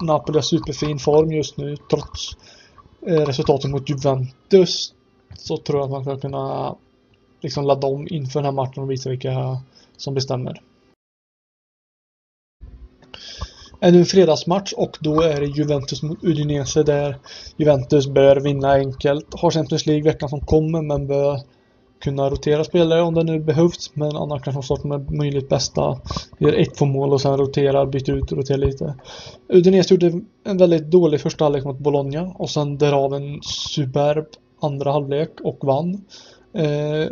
Napoli 0.00 0.38
har 0.38 0.42
superfin 0.42 0.98
form 0.98 1.32
just 1.32 1.56
nu 1.56 1.76
trots 1.76 2.30
eh, 3.06 3.26
resultatet 3.26 3.70
mot 3.70 3.90
Juventus. 3.90 4.92
Så 5.38 5.56
tror 5.56 5.78
jag 5.78 5.84
att 5.84 5.90
man 5.90 6.04
ska 6.04 6.16
kunna 6.16 6.74
liksom 7.42 7.64
ladda 7.64 7.86
om 7.86 8.06
inför 8.10 8.40
den 8.40 8.44
här 8.44 8.52
matchen 8.52 8.82
och 8.82 8.90
visa 8.90 9.10
vilka 9.10 9.58
som 9.96 10.14
bestämmer 10.14 10.60
ännu 13.80 13.98
en 13.98 14.04
fredagsmatch 14.04 14.72
och 14.72 14.98
då 15.00 15.20
är 15.20 15.40
det 15.40 15.46
Juventus 15.46 16.02
mot 16.02 16.24
Udinese 16.24 16.82
där 16.82 17.16
Juventus 17.56 18.06
bör 18.06 18.36
vinna 18.36 18.72
enkelt. 18.72 19.26
Har 19.34 19.50
Champions 19.50 19.86
League 19.86 20.04
veckan 20.12 20.28
som 20.28 20.40
kommer 20.40 20.82
men 20.82 21.06
bör 21.06 21.40
kunna 22.04 22.30
rotera 22.30 22.64
spelare 22.64 23.02
om 23.02 23.14
det 23.14 23.24
nu 23.24 23.40
behövs. 23.40 23.90
Men 23.94 24.16
annars 24.16 24.42
kanske 24.42 24.58
de 24.58 24.62
startar 24.62 24.88
med 24.88 25.10
möjligt 25.10 25.48
bästa. 25.48 26.00
Gör 26.38 26.52
ett 26.52 26.74
två 26.74 26.84
mål 26.84 27.12
och 27.12 27.20
sen 27.20 27.36
roterar, 27.36 27.86
byter 27.86 28.10
ut 28.10 28.32
och 28.32 28.38
roterar 28.38 28.58
lite. 28.58 28.94
Udinese 29.48 29.94
gjorde 29.94 30.20
en 30.44 30.56
väldigt 30.56 30.90
dålig 30.90 31.20
första 31.20 31.44
halvlek 31.44 31.64
mot 31.64 31.78
Bologna 31.78 32.22
och 32.22 32.50
sen 32.50 32.78
därav 32.78 33.14
en 33.14 33.42
superb 33.42 34.26
andra 34.60 34.92
halvlek 34.92 35.30
och 35.40 35.58
vann. 35.62 36.04
Eh, 36.54 37.08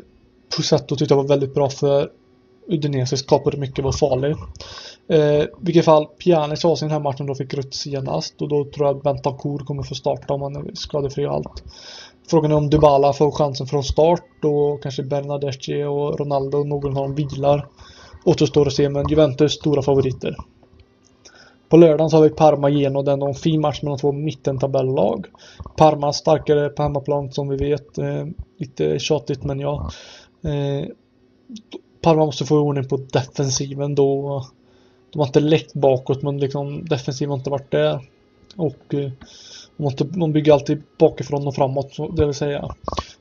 Pusetto 0.57 0.97
tyckte 0.97 1.15
jag 1.15 1.23
var 1.23 1.29
väldigt 1.29 1.55
bra 1.55 1.69
för 1.69 2.11
Udinese 2.67 3.17
skapade 3.17 3.57
mycket, 3.57 3.85
var 3.85 3.93
farlig. 3.93 4.37
Eh, 5.09 5.45
vilket 5.59 5.85
fall, 5.85 6.07
Pjanic 6.07 6.65
avsnitt 6.65 6.91
den 6.91 7.03
här 7.03 7.11
matchen 7.11 7.27
då 7.27 7.35
fick 7.35 7.55
rött 7.55 7.75
senast 7.75 8.43
och 8.43 8.49
då 8.49 8.65
tror 8.65 8.87
jag 8.87 9.03
Bentancur 9.03 9.59
kommer 9.59 9.83
få 9.83 9.95
starta 9.95 10.35
om 10.35 10.43
han 10.43 10.57
är 10.57 10.75
skadefri 10.75 11.27
och 11.27 11.35
allt. 11.35 11.65
Frågan 12.31 12.51
är 12.53 12.57
om 12.57 12.71
Dybala 12.71 13.13
får 13.13 13.31
chansen 13.31 13.67
från 13.67 13.85
start 13.85 14.45
och 14.45 14.83
kanske 14.83 15.03
Bernadeschi 15.03 15.85
och 15.85 16.21
Ronaldo, 16.21 16.65
någon 16.65 16.97
av 16.97 17.03
dem 17.03 17.15
vilar. 17.15 17.67
Återstår 18.25 18.67
att 18.67 18.73
se, 18.73 18.89
men 18.89 19.09
Juventus 19.09 19.53
stora 19.53 19.83
favoriter. 19.83 20.37
På 21.69 21.77
lördagen 21.77 22.11
så 22.11 22.17
har 22.17 22.23
vi 22.23 22.31
Parma 22.31 22.71
Geno, 22.71 23.03
den 23.03 23.23
en 23.23 23.35
fin 23.35 23.61
match 23.61 23.83
mellan 23.83 23.99
två 23.99 24.13
mittentabellag. 24.13 25.27
Parma 25.77 26.13
starkare 26.13 26.69
på 26.69 26.83
hemmaplan 26.83 27.33
som 27.33 27.49
vi 27.49 27.57
vet. 27.57 27.99
Eh, 27.99 28.27
lite 28.59 28.99
tjatigt 28.99 29.45
men 29.45 29.61
ja. 29.61 29.91
Eh, 30.45 30.89
Parma 32.03 32.25
måste 32.25 32.47
få 32.47 32.59
ordning 32.59 32.89
på 32.89 32.97
defensiven 32.97 33.95
då 33.95 34.45
de 35.13 35.19
har 35.19 35.27
inte 35.27 35.41
läckt 35.41 35.75
bakåt 35.75 36.23
men 36.23 36.39
liksom 36.39 36.85
defensiven 36.85 37.31
har 37.31 37.39
inte 37.39 37.51
varit 37.51 37.71
där. 37.71 38.01
Och 38.57 38.95
eh, 38.95 39.11
de, 39.77 40.21
de 40.21 40.33
bygger 40.33 40.53
alltid 40.53 40.83
bakifrån 40.99 41.47
och 41.47 41.55
framåt. 41.55 42.17
Det 42.17 42.27
vill 42.27 42.35
säga 42.35 42.75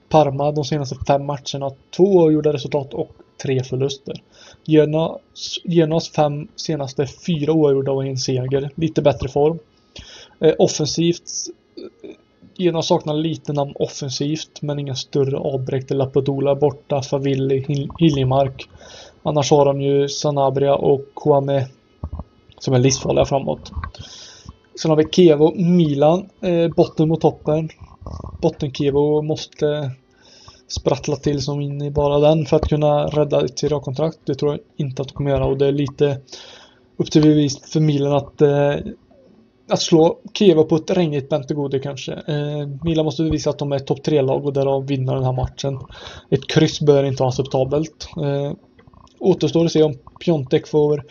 Parma 0.09 0.51
de 0.51 0.63
senaste 0.63 0.95
fem 1.07 1.25
matcherna. 1.25 1.71
Två 1.97 2.31
gjorda 2.31 2.53
resultat 2.53 2.93
och 2.93 3.11
tre 3.41 3.63
förluster. 3.63 4.23
Genoas, 5.63 6.09
fem 6.09 6.47
senaste 6.55 7.07
fyra 7.07 7.53
oavgjorda 7.53 7.91
och 7.91 8.05
en 8.05 8.17
seger. 8.17 8.69
Lite 8.75 9.01
bättre 9.01 9.29
form. 9.29 9.59
Eh, 10.39 10.53
offensivt 10.59 11.31
eh, 11.77 12.09
Genoa 12.57 12.81
saknar 12.81 13.13
lite 13.13 13.53
namn 13.53 13.73
offensivt 13.75 14.61
men 14.61 14.79
inga 14.79 14.95
större 14.95 15.37
avbräck. 15.37 15.89
Lapadula 15.89 16.55
borta, 16.55 17.01
Favilli, 17.01 17.89
Hiljemark. 17.99 18.69
Annars 19.23 19.51
har 19.51 19.65
de 19.65 19.81
ju 19.81 20.09
Sanabria 20.09 20.75
och 20.75 21.01
Kwame 21.15 21.67
som 22.59 22.73
är 22.73 22.79
livsfarliga 22.79 23.25
framåt. 23.25 23.71
Sen 24.81 24.91
har 24.91 24.97
vi 24.97 25.07
Kevo, 25.11 25.53
Milan, 25.55 26.29
eh, 26.41 26.67
botten 26.67 27.07
mot 27.07 27.21
toppen. 27.21 27.69
Botten-Kevo 28.41 29.21
måste 29.21 29.91
sprattla 30.67 31.15
till 31.15 31.41
som 31.41 31.61
in 31.61 31.81
i 31.81 31.91
bara 31.91 32.19
den 32.19 32.45
för 32.45 32.57
att 32.57 32.69
kunna 32.69 33.05
rädda 33.05 33.45
ett 33.45 33.69
kontrakt. 33.83 34.19
Det 34.25 34.35
tror 34.35 34.51
jag 34.51 34.59
inte 34.77 35.01
att 35.01 35.07
de 35.07 35.13
kommer 35.13 35.31
göra 35.31 35.45
och 35.45 35.57
det 35.57 35.67
är 35.67 35.71
lite 35.71 36.17
upp 36.97 37.11
till 37.11 37.21
bevis 37.21 37.71
för 37.71 37.79
Milan 37.79 38.13
att 38.13 38.41
eh, 38.41 38.75
att 39.71 39.81
slå 39.81 40.19
Kiev 40.33 40.63
på 40.63 40.75
ett 40.75 40.91
regnigt 40.91 41.29
Bentegode 41.29 41.79
kanske. 41.79 42.13
Eh, 42.13 42.67
Milan 42.83 43.05
måste 43.05 43.23
visa 43.23 43.49
att 43.49 43.59
de 43.59 43.71
är 43.71 43.75
ett 43.75 43.87
topp 43.87 43.99
3-lag 44.05 44.45
och 44.45 44.53
därav 44.53 44.87
vinna 44.87 45.13
den 45.13 45.23
här 45.23 45.31
matchen. 45.31 45.79
Ett 46.29 46.47
kryss 46.47 46.81
bör 46.81 47.03
inte 47.03 47.23
vara 47.23 47.29
acceptabelt. 47.29 48.07
Eh, 48.17 48.53
återstår 49.19 49.65
att 49.65 49.71
se 49.71 49.83
om 49.83 49.97
Piontek 50.25 50.67
får 50.67 51.03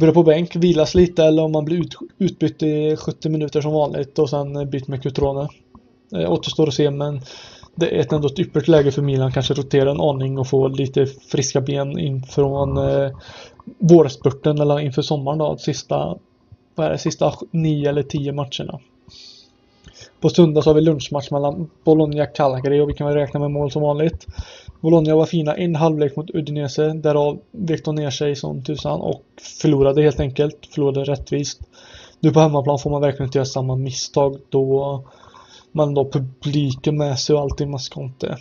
börja 0.00 0.12
på 0.12 0.22
bänk, 0.22 0.56
vilas 0.56 0.94
lite 0.94 1.24
eller 1.24 1.42
om 1.42 1.52
man 1.52 1.64
blir 1.64 1.80
ut, 1.80 1.94
utbytt 2.18 2.62
i 2.62 2.96
70 2.96 3.28
minuter 3.28 3.60
som 3.60 3.72
vanligt 3.72 4.18
och 4.18 4.30
sen 4.30 4.70
bytt 4.70 4.88
med 4.88 5.02
Cutrone. 5.02 5.48
Eh, 6.16 6.32
återstår 6.32 6.68
att 6.68 6.74
se 6.74 6.90
men 6.90 7.20
det 7.74 7.98
är 7.98 8.14
ändå 8.14 8.28
ett 8.28 8.38
ypperligt 8.38 8.68
läge 8.68 8.92
för 8.92 9.02
Milan 9.02 9.32
kanske 9.32 9.54
rotera 9.54 9.90
en 9.90 10.00
aning 10.00 10.38
och 10.38 10.46
få 10.46 10.68
lite 10.68 11.06
friska 11.06 11.60
ben 11.60 11.98
inför 11.98 12.42
eh, 13.04 13.10
vårspurten 13.78 14.60
eller 14.60 14.80
inför 14.80 15.02
sommaren 15.02 15.38
då, 15.38 15.56
sista, 15.58 16.16
vad 16.74 16.86
är 16.86 16.90
det, 16.90 16.98
sista 16.98 17.34
nio 17.50 17.88
eller 17.88 18.02
tio 18.02 18.32
matcherna. 18.32 18.80
På 20.20 20.28
söndag 20.28 20.62
så 20.62 20.70
har 20.70 20.74
vi 20.74 20.80
lunchmatch 20.80 21.30
mellan 21.30 21.70
Bologna 21.84 22.22
och 22.22 22.34
Calgary 22.34 22.80
och 22.80 22.88
vi 22.88 22.94
kan 22.94 23.06
väl 23.06 23.16
räkna 23.16 23.40
med 23.40 23.50
mål 23.50 23.70
som 23.70 23.82
vanligt. 23.82 24.26
Bologna 24.80 25.16
var 25.16 25.26
fina 25.26 25.56
en 25.56 25.74
halvlek 25.74 26.16
mot 26.16 26.30
Udinese, 26.30 26.92
därav 26.92 27.38
vek 27.50 27.84
de 27.84 27.94
ner 27.94 28.10
sig 28.10 28.36
som 28.36 28.64
tusan 28.64 29.00
och 29.00 29.22
förlorade 29.62 30.02
helt 30.02 30.20
enkelt. 30.20 30.66
Förlorade 30.74 31.04
rättvist. 31.04 31.60
Nu 32.20 32.30
på 32.30 32.40
hemmaplan 32.40 32.78
får 32.78 32.90
man 32.90 33.00
verkligen 33.00 33.26
inte 33.26 33.38
göra 33.38 33.46
samma 33.46 33.76
misstag 33.76 34.38
då 34.48 35.04
man 35.72 35.94
då 35.94 36.10
publiken 36.10 36.96
med 36.96 37.18
sig 37.18 37.34
och 37.34 37.42
allting. 37.42 37.70
Man 37.70 37.80
ska 37.80 38.00
inte 38.00 38.38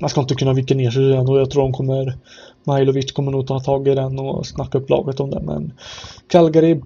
man 0.00 0.10
ska 0.10 0.20
inte 0.20 0.34
kunna 0.34 0.52
vika 0.52 0.74
ner 0.74 0.90
sig 0.90 1.10
igen 1.10 1.28
och 1.28 1.40
jag 1.40 1.50
tror 1.50 1.62
de 1.62 1.72
kommer 1.72 2.18
Majlovic 2.64 3.12
kommer 3.12 3.32
nog 3.32 3.46
ta 3.46 3.60
tag 3.60 3.88
i 3.88 3.94
den 3.94 4.18
och 4.18 4.46
snacka 4.46 4.78
upp 4.78 4.90
laget 4.90 5.20
om 5.20 5.30
det 5.30 5.40
men 5.40 5.72
Calgary 6.28 6.80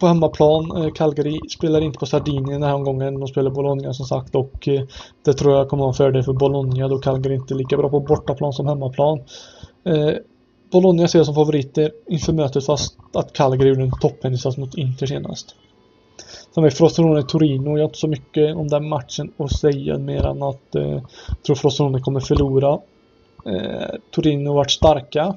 på 0.00 0.06
hemmaplan. 0.06 0.76
Eh, 0.76 0.92
Calgary 0.92 1.40
spelar 1.48 1.80
inte 1.80 1.98
på 1.98 2.06
Sardinien 2.06 2.60
den 2.60 2.62
här 2.62 2.74
omgången. 2.74 3.20
De 3.20 3.28
spelar 3.28 3.50
Bologna 3.50 3.94
som 3.94 4.06
sagt 4.06 4.34
och 4.34 4.68
eh, 4.68 4.82
det 5.24 5.32
tror 5.32 5.56
jag 5.56 5.68
kommer 5.68 5.82
vara 5.82 5.90
en 5.90 5.94
fördel 5.94 6.22
för 6.22 6.32
Bologna 6.32 6.88
då 6.88 6.98
Calgary 6.98 7.34
inte 7.34 7.54
är 7.54 7.56
lika 7.56 7.76
bra 7.76 7.88
på 7.88 8.00
bortaplan 8.00 8.52
som 8.52 8.66
hemmaplan. 8.66 9.18
Eh, 9.84 10.10
Bologna 10.72 11.08
ser 11.08 11.18
jag 11.18 11.26
som 11.26 11.34
favoriter 11.34 11.90
inför 12.06 12.32
mötet 12.32 12.66
fast 12.66 12.96
att 13.12 13.32
Calgary 13.32 13.68
gjorde 13.68 13.82
en 13.82 14.00
toppeninsats 14.00 14.56
mot 14.56 14.74
Inter 14.74 15.06
senast. 15.06 15.54
Sen 16.54 16.62
har 16.62 16.70
vi 16.70 16.70
Frosinone 16.70 17.22
Torino. 17.22 17.70
Jag 17.70 17.78
har 17.78 17.84
inte 17.84 17.98
så 17.98 18.08
mycket 18.08 18.56
om 18.56 18.68
den 18.68 18.88
matchen 18.88 19.32
att 19.36 19.52
säga 19.52 19.98
mer 19.98 20.26
än 20.26 20.42
att 20.42 20.74
eh, 20.74 20.90
jag 21.28 21.42
tror 21.46 21.56
Frosinone 21.56 22.00
kommer 22.00 22.20
förlora. 22.20 22.78
Eh, 23.46 23.94
Torino 24.10 24.48
har 24.48 24.54
varit 24.54 24.70
starka. 24.70 25.36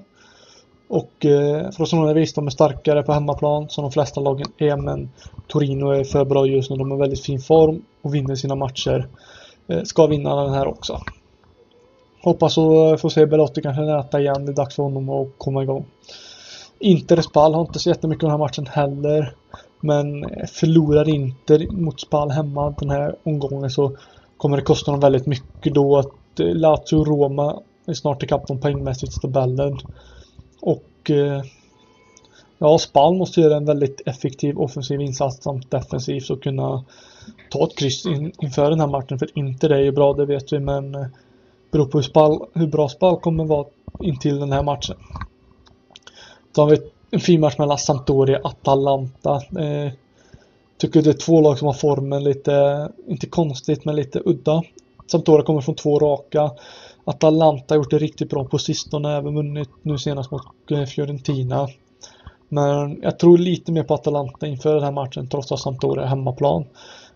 Och 0.88 1.26
eh, 1.26 1.72
Frosinone 1.72 2.14
visst, 2.14 2.36
de 2.36 2.48
är 2.48 2.52
starkare 2.52 3.04
på 3.04 3.14
hemmaplan 3.14 3.70
som 3.70 3.82
de 3.82 3.92
flesta 3.92 4.22
lagen 4.22 4.48
är 4.58 4.78
men 4.78 5.10
Torino 5.48 5.90
är 5.90 6.04
för 6.04 6.26
bra 6.26 6.46
just 6.48 6.70
nu. 6.70 6.76
De 6.78 6.92
har 6.92 6.98
väldigt 6.98 7.24
fin 7.24 7.40
form 7.40 7.82
och 8.02 8.16
vinner 8.16 8.36
sina 8.36 8.56
matcher. 8.56 9.08
Eh, 9.68 9.84
ska 9.84 10.08
vinna 10.08 10.44
den 10.44 10.54
här 10.54 10.68
också. 10.68 11.02
Hoppas 12.24 12.58
att 12.58 12.92
eh, 12.92 12.96
få 12.96 13.10
se 13.10 13.26
Belotti 13.26 13.62
kanske 13.62 13.82
näta 13.82 14.20
igen. 14.20 14.46
Det 14.46 14.52
är 14.52 14.56
dags 14.56 14.76
för 14.76 14.84
honom 14.84 15.10
att 15.10 15.28
komma 15.38 15.64
igång. 15.64 15.86
Inter 16.80 17.22
Spal 17.22 17.54
har 17.54 17.62
inte 17.62 17.80
så 17.80 17.90
jättemycket 17.90 18.22
den 18.22 18.32
här 18.32 18.38
matchen 18.38 18.68
heller. 18.68 19.36
Men 19.82 20.24
eh, 20.24 20.46
förlorar 20.46 21.10
Inter 21.10 21.72
mot 21.72 22.00
Spal 22.00 22.32
hemma 22.32 22.76
den 22.80 22.90
här 22.90 23.16
omgången 23.24 23.70
så 23.70 23.98
kommer 24.38 24.58
det 24.58 24.64
kosta 24.64 24.92
dem 24.92 25.00
väldigt 25.00 25.26
mycket 25.26 25.74
då 25.74 25.98
att 25.98 26.40
eh, 26.40 26.56
Lazio 26.56 26.96
och 26.96 27.08
Roma 27.08 27.60
är 27.88 27.94
snart 27.94 28.24
ikapp 28.24 28.48
dem 28.48 28.60
poängmässigt 28.60 29.18
i 29.18 29.20
tabellen. 29.20 29.78
Och 30.66 31.12
eh, 31.12 31.44
ja, 32.58 32.78
Spal 32.78 33.16
måste 33.16 33.42
göra 33.42 33.58
en 33.58 33.66
väldigt 33.66 34.02
effektiv 34.06 34.60
offensiv 34.60 35.02
insats 35.02 35.44
samt 35.44 35.72
defensivt 35.72 36.30
och 36.30 36.44
kunna 36.44 36.84
ta 37.50 37.64
ett 37.64 37.78
kryss 37.78 38.06
in, 38.06 38.32
inför 38.42 38.70
den 38.70 38.80
här 38.80 38.88
matchen. 38.88 39.20
För 39.20 39.38
inte 39.38 39.68
det 39.68 39.76
är 39.76 39.82
ju 39.82 39.92
bra, 39.92 40.14
det 40.14 40.26
vet 40.26 40.54
vi, 40.54 40.60
men 40.60 40.96
eh, 40.96 41.06
beror 41.72 41.86
på 41.86 41.98
hur, 41.98 42.04
Spal, 42.04 42.48
hur 42.54 42.68
bra 42.68 42.90
Spal 42.90 43.20
kommer 43.20 43.46
vara 43.46 43.66
intill 44.00 44.40
den 44.40 44.52
här 44.52 44.64
matchen. 44.64 44.98
Då 46.56 46.62
har 46.62 46.70
vi 46.70 46.78
en 47.12 47.20
fin 47.20 47.42
match 47.42 47.58
mellan 47.58 47.78
Sampdoria 47.78 48.40
och 48.40 48.50
Atalanta. 48.50 49.36
Eh, 49.36 49.92
tycker 50.78 51.02
det 51.02 51.10
är 51.10 51.14
två 51.14 51.42
lag 51.42 51.58
som 51.58 51.66
har 51.66 51.74
formen 51.74 52.24
lite, 52.24 52.90
inte 53.08 53.28
konstigt, 53.28 53.86
men 53.86 53.96
lite 53.96 54.22
udda. 54.26 54.64
Sampdoria 55.08 55.46
kommer 55.46 55.62
från 55.62 55.76
två 55.76 56.00
raka. 56.00 56.52
Atalanta 57.06 57.74
har 57.74 57.78
gjort 57.78 57.92
det 57.92 57.98
riktigt 57.98 58.30
bra 58.30 58.46
på 58.46 58.58
sistone, 58.58 59.18
även 59.18 59.36
vunnit 59.36 59.70
nu 59.82 59.98
senast 59.98 60.32
mot 60.32 60.42
eh, 60.72 60.84
Fiorentina. 60.84 61.68
Men 62.50 63.02
jag 63.02 63.20
tror 63.20 63.38
lite 63.38 63.72
mer 63.72 63.84
på 63.84 63.94
Atalanta 63.94 64.48
inför 64.48 64.76
den 64.76 64.84
här 64.84 64.92
matchen 64.92 65.30
trots 65.30 65.52
att 65.52 65.60
Sampdoria 65.60 66.04
är 66.04 66.08
hemmaplan. 66.08 66.66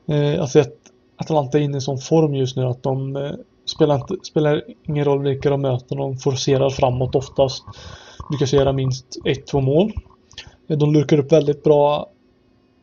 Eh, 0.08 0.36
jag 0.36 0.50
ser 0.50 0.62
att 0.62 0.76
Atalanta 1.18 1.58
är 1.58 1.62
inne 1.62 1.74
i 1.74 1.76
en 1.76 1.82
sån 1.82 1.98
form 1.98 2.36
just 2.36 2.58
nu 2.58 2.64
att 2.66 2.84
de 2.84 3.16
eh, 3.16 3.32
spelar, 3.66 3.96
inte, 3.96 4.16
spelar 4.24 4.64
ingen 4.88 5.06
roll 5.06 5.24
vilka 5.24 5.50
de 5.50 5.62
möter, 5.62 5.96
de 5.96 6.18
forcerar 6.18 6.70
framåt 6.70 7.16
oftast. 7.16 7.64
Lyckas 8.32 8.54
göra 8.54 8.74
minst 8.74 9.06
ett, 9.26 9.48
två 9.48 9.62
mål. 9.62 9.94
De 10.68 10.94
lurkar 10.94 11.20
upp 11.20 11.32
väldigt 11.32 11.64
bra 11.64 12.10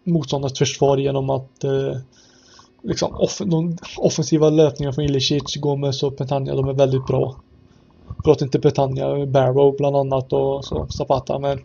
motståndarens 0.05 0.59
försvar 0.59 0.97
genom 0.97 1.31
att 1.31 1.65
eh, 1.65 1.97
liksom 2.85 3.15
off 3.15 3.39
de 3.39 3.77
offensiva 3.99 4.51
löpningarna 4.51 4.93
från 4.93 5.05
Ilicic, 5.05 5.57
Gomez 5.57 6.03
och 6.03 6.17
Petagna, 6.17 6.55
de 6.55 6.69
är 6.69 6.73
väldigt 6.73 7.07
bra. 7.07 7.37
Pratar 8.25 8.47
inte 8.47 8.61
Petagna, 8.61 9.27
Barrow 9.27 9.77
bland 9.77 9.97
annat 9.97 10.33
och 10.33 10.65
så 10.65 10.87
Zapata, 10.89 11.39
men 11.39 11.59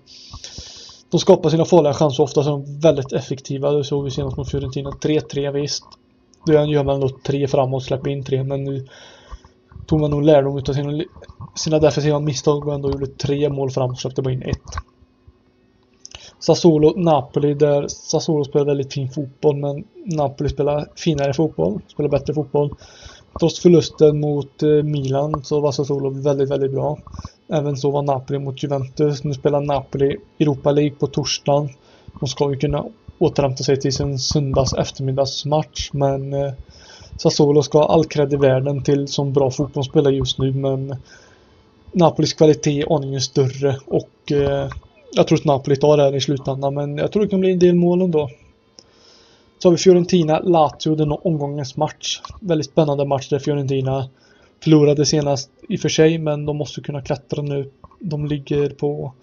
de 1.12 1.20
skapar 1.20 1.50
sina 1.50 1.66
farliga 1.66 1.94
chanser 1.94 2.24
ofta 2.24 2.44
så 2.44 2.50
är 2.50 2.52
de 2.52 2.80
väldigt 2.80 3.14
effektiva. 3.14 3.72
Det 3.72 3.84
såg 3.84 4.04
vi 4.04 4.12
senast 4.12 4.38
mot 4.38 4.52
Fiorentina. 4.52 4.92
3-3 4.92 5.52
visst. 5.52 5.86
Då 6.46 6.54
gör 6.54 6.84
man 6.84 7.00
nog 7.00 7.24
tre 7.24 7.48
framåt, 7.48 7.84
släpper 7.84 8.10
in 8.10 8.24
tre, 8.24 8.44
men 8.44 8.64
nu 8.64 8.88
tog 9.86 10.00
man 10.00 10.12
nog 10.12 10.24
lärdom 10.24 10.58
av 10.58 10.74
sina, 10.74 11.04
sina 11.56 11.80
defensiva 11.80 12.20
misstag 12.20 12.68
och 12.68 12.74
ändå 12.74 12.92
gjorde 12.92 13.08
tre 13.08 13.50
mål 13.50 13.72
framåt 13.72 13.92
och 13.92 14.00
släppte 14.00 14.22
bara 14.22 14.34
in 14.34 14.44
ett. 14.44 14.80
Sassuolo, 16.40 16.94
Napoli 16.96 17.54
där 17.54 17.88
Sassuolo 17.88 18.44
spelar 18.44 18.66
väldigt 18.66 18.94
fin 18.94 19.10
fotboll 19.10 19.56
men 19.56 19.84
Napoli 20.06 20.50
spelar 20.50 20.88
finare 20.96 21.34
fotboll, 21.34 21.82
spelar 21.88 22.10
bättre 22.10 22.34
fotboll. 22.34 22.74
Trots 23.40 23.60
förlusten 23.60 24.20
mot 24.20 24.64
eh, 24.64 24.70
Milan 24.70 25.44
så 25.44 25.60
var 25.60 25.72
Sassuolo 25.72 26.10
väldigt, 26.10 26.50
väldigt 26.50 26.72
bra. 26.72 26.98
Även 27.50 27.78
så 27.78 27.92
var 27.92 28.02
Napoli 28.02 28.40
mot 28.40 28.64
Juventus. 28.64 29.24
Nu 29.24 29.34
spelar 29.34 29.62
Napoli 29.62 30.18
Europa 30.40 30.72
League 30.72 30.96
på 30.96 31.08
torsdagen. 31.08 31.70
De 32.20 32.28
ska 32.28 32.52
ju 32.52 32.58
kunna 32.58 32.86
återhämta 33.20 33.64
sig 33.64 33.80
till 33.80 33.94
sin 33.94 34.20
söndags 34.20 34.74
eftermiddagsmatch 34.74 35.90
men 35.94 36.34
eh, 36.34 36.52
Sassuolo 37.18 37.64
ska 37.64 37.78
ha 37.78 37.94
all 37.94 38.06
cred 38.06 38.34
i 38.34 38.36
världen 38.36 38.84
till 38.84 39.08
som 39.08 39.34
bra 39.34 39.52
fotbollsspelare 39.52 40.16
just 40.16 40.40
nu 40.40 40.54
men 40.54 40.96
Napolis 41.92 42.34
kvalitet 42.34 42.82
är 42.82 42.96
aningen 42.96 43.22
större 43.22 43.78
och 43.86 44.32
eh, 44.32 44.70
jag 45.12 45.28
tror 45.28 45.38
att 45.38 45.46
Napoli 45.46 45.76
tar 45.76 45.98
det 45.98 46.04
här 46.04 46.16
i 46.16 46.22
slutändan 46.22 46.74
men 46.74 46.98
jag 46.98 47.12
tror 47.12 47.24
det 47.24 47.30
kan 47.30 47.40
bli 47.40 47.52
en 47.52 47.60
del 47.60 47.76
mål 47.76 48.02
ändå. 48.02 48.30
Så 49.60 49.68
har 49.68 49.72
vi 49.72 49.78
Fiorentina, 49.78 50.40
Lazio, 50.40 50.96
den 50.96 51.12
omgångens 51.12 51.78
match. 51.78 52.22
Väldigt 52.42 52.68
spännande 52.68 53.06
match 53.06 53.30
där 53.30 53.40
Fiorentina 53.40 54.10
förlorade 54.64 55.06
senast 55.06 55.50
i 55.70 55.76
och 55.76 55.80
för 55.80 55.90
sig 55.90 56.18
men 56.18 56.46
de 56.46 56.58
måste 56.58 56.82
kunna 56.82 57.02
klättra 57.02 57.42
nu. 57.42 57.72
De 58.00 58.26
ligger 58.26 58.70
på 58.70 59.14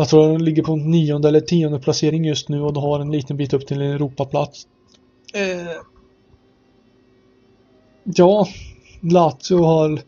jag 0.00 0.08
tror 0.08 0.28
de 0.28 0.44
ligger 0.44 0.62
på 0.62 0.76
nionde 0.76 1.28
eller 1.28 1.40
tionde 1.40 1.78
placering 1.78 2.24
just 2.24 2.48
nu 2.48 2.62
och 2.62 2.72
de 2.72 2.82
har 2.82 3.00
en 3.00 3.10
liten 3.12 3.36
bit 3.36 3.52
upp 3.52 3.66
till 3.66 3.82
en 3.82 3.90
Europaplats. 3.90 4.66
Eh, 5.34 5.82
ja, 8.04 8.48
Lazio 9.00 9.62
har 9.64 10.00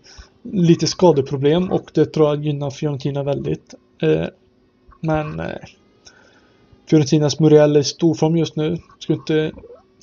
lite 0.43 0.87
skadeproblem 0.87 1.71
och 1.71 1.91
det 1.95 2.07
tror 2.07 2.29
jag 2.29 2.45
gynnar 2.45 2.71
Fiorentina 2.71 3.23
väldigt. 3.23 3.75
Eh, 4.03 4.27
men 5.01 5.41
eh, 5.41 5.47
Fiorentinas 6.91 7.41
Muriel 7.41 7.77
är 7.77 7.81
i 7.81 7.85
storform 7.85 8.37
just 8.37 8.57
nu. 8.57 8.79
Skulle 8.99 9.19
inte 9.19 9.53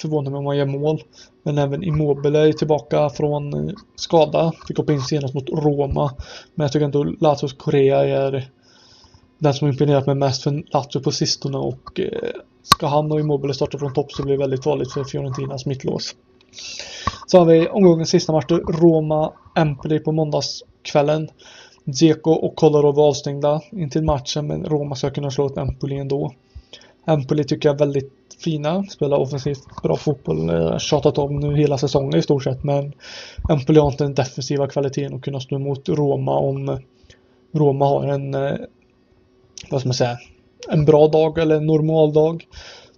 förvåna 0.02 0.30
mig 0.30 0.38
om 0.38 0.46
han 0.46 0.58
gör 0.58 0.66
mål. 0.66 1.04
Men 1.44 1.58
även 1.58 1.84
Immobile 1.84 2.40
är 2.40 2.54
tillbaka 2.54 3.10
från 3.10 3.54
eh, 3.54 3.76
skada. 3.96 4.52
Fick 4.68 4.78
hoppa 4.78 4.94
in 4.94 5.02
senast 5.02 5.34
mot 5.34 5.50
Roma. 5.50 6.12
Men 6.56 6.64
jag 6.64 6.72
tycker 6.72 6.86
ändå 6.86 7.04
Lazios 7.04 7.54
Korea 7.54 8.06
är 8.06 8.50
den 9.38 9.54
som 9.54 9.68
imponerat 9.68 10.06
mig 10.06 10.16
mest 10.16 10.44
för 10.44 10.64
Lazio 10.74 11.00
på 11.04 11.12
sistone 11.12 11.58
och 11.58 12.00
ska 12.64 12.88
han 12.88 13.12
och 13.12 13.20
Immobile 13.20 13.54
starta 13.54 13.78
från 13.78 13.94
topp 13.94 14.12
så 14.12 14.24
blir 14.24 14.34
det 14.34 14.40
väldigt 14.40 14.64
farligt 14.64 14.92
för 14.92 15.04
Fiorentinas 15.04 15.66
mittlås. 15.66 16.16
Så 17.28 17.38
har 17.38 17.46
vi 17.46 17.68
omgångens 17.68 18.10
sista 18.10 18.32
match 18.32 18.46
Roma-Empoli 18.50 20.00
på 20.00 20.12
måndagskvällen. 20.12 21.30
Dzeko 21.92 22.32
och 22.32 22.56
Kolarov 22.56 22.96
var 22.96 23.08
avstängda 23.08 23.62
intill 23.72 24.04
matchen 24.04 24.48
men 24.48 24.66
Roma 24.66 24.96
ska 24.96 25.10
kunna 25.10 25.32
slå 25.32 25.46
ett 25.46 25.58
Empoli 25.58 25.98
ändå. 25.98 26.34
Empoli 27.06 27.44
tycker 27.44 27.70
jag 27.70 27.76
är 27.76 27.80
väldigt 27.80 28.14
fina, 28.44 28.84
spelar 28.84 29.18
offensivt 29.18 29.82
bra 29.84 29.96
fotboll, 29.96 30.50
eh, 30.50 30.78
tjatat 30.78 31.18
om 31.18 31.40
nu 31.40 31.56
hela 31.56 31.78
säsongen 31.78 32.20
i 32.20 32.22
stort 32.22 32.44
sett 32.44 32.64
men 32.64 32.94
Empoli 33.50 33.80
har 33.80 33.92
inte 33.92 34.04
den 34.04 34.14
defensiva 34.14 34.68
kvaliteten 34.68 35.16
att 35.16 35.22
kunna 35.22 35.40
stå 35.40 35.56
emot 35.56 35.90
Roma 35.90 36.38
om 36.38 36.80
Roma 37.52 37.86
har 37.86 38.08
en, 38.08 38.34
eh, 38.34 38.56
vad 39.70 39.80
ska 39.80 39.88
man 39.88 39.94
säga, 39.94 40.18
en 40.70 40.86
bra 40.86 41.08
dag 41.08 41.38
eller 41.38 41.56
en 41.56 41.66
normal 41.66 42.14
dag. 42.14 42.46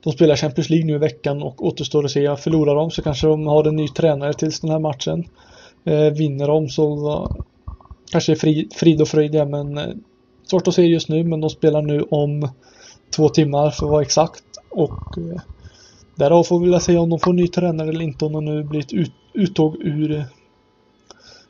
De 0.03 0.13
spelar 0.13 0.35
Champions 0.35 0.69
League 0.69 0.85
nu 0.87 0.95
i 0.95 0.97
veckan 0.97 1.43
och 1.43 1.65
återstår 1.65 2.05
att 2.05 2.11
se. 2.11 2.35
Förlorar 2.35 2.75
de 2.75 2.91
så 2.91 3.01
kanske 3.01 3.27
de 3.27 3.47
har 3.47 3.67
en 3.67 3.75
ny 3.75 3.87
tränare 3.87 4.33
tills 4.33 4.59
den 4.59 4.71
här 4.71 4.79
matchen. 4.79 5.27
Eh, 5.83 6.13
vinner 6.13 6.47
de 6.47 6.69
så 6.69 7.27
kanske 8.11 8.35
frid, 8.35 8.73
frid 8.73 9.01
och 9.01 9.07
fröjd 9.07 9.47
men 9.47 9.77
eh, 9.77 9.89
svårt 10.43 10.67
att 10.67 10.73
se 10.73 10.83
just 10.83 11.09
nu 11.09 11.23
men 11.23 11.41
de 11.41 11.49
spelar 11.49 11.81
nu 11.81 12.01
om 12.01 12.49
två 13.15 13.29
timmar 13.29 13.69
för 13.69 13.85
att 13.85 13.91
vara 13.91 14.01
exakt 14.01 14.43
och 14.69 15.17
eh, 15.17 15.41
därav 16.15 16.43
får 16.43 16.59
vi 16.59 16.69
väl 16.69 16.81
se 16.81 16.97
om 16.97 17.09
de 17.09 17.19
får 17.19 17.33
ny 17.33 17.47
tränare 17.47 17.89
eller 17.89 18.01
inte 18.01 18.25
om 18.25 18.33
de 18.33 18.45
nu 18.45 18.63
blir 18.63 18.79
ett 18.79 18.93
ut, 18.93 19.13
uttåg 19.33 19.75
ur 19.79 20.11
eh, 20.11 20.23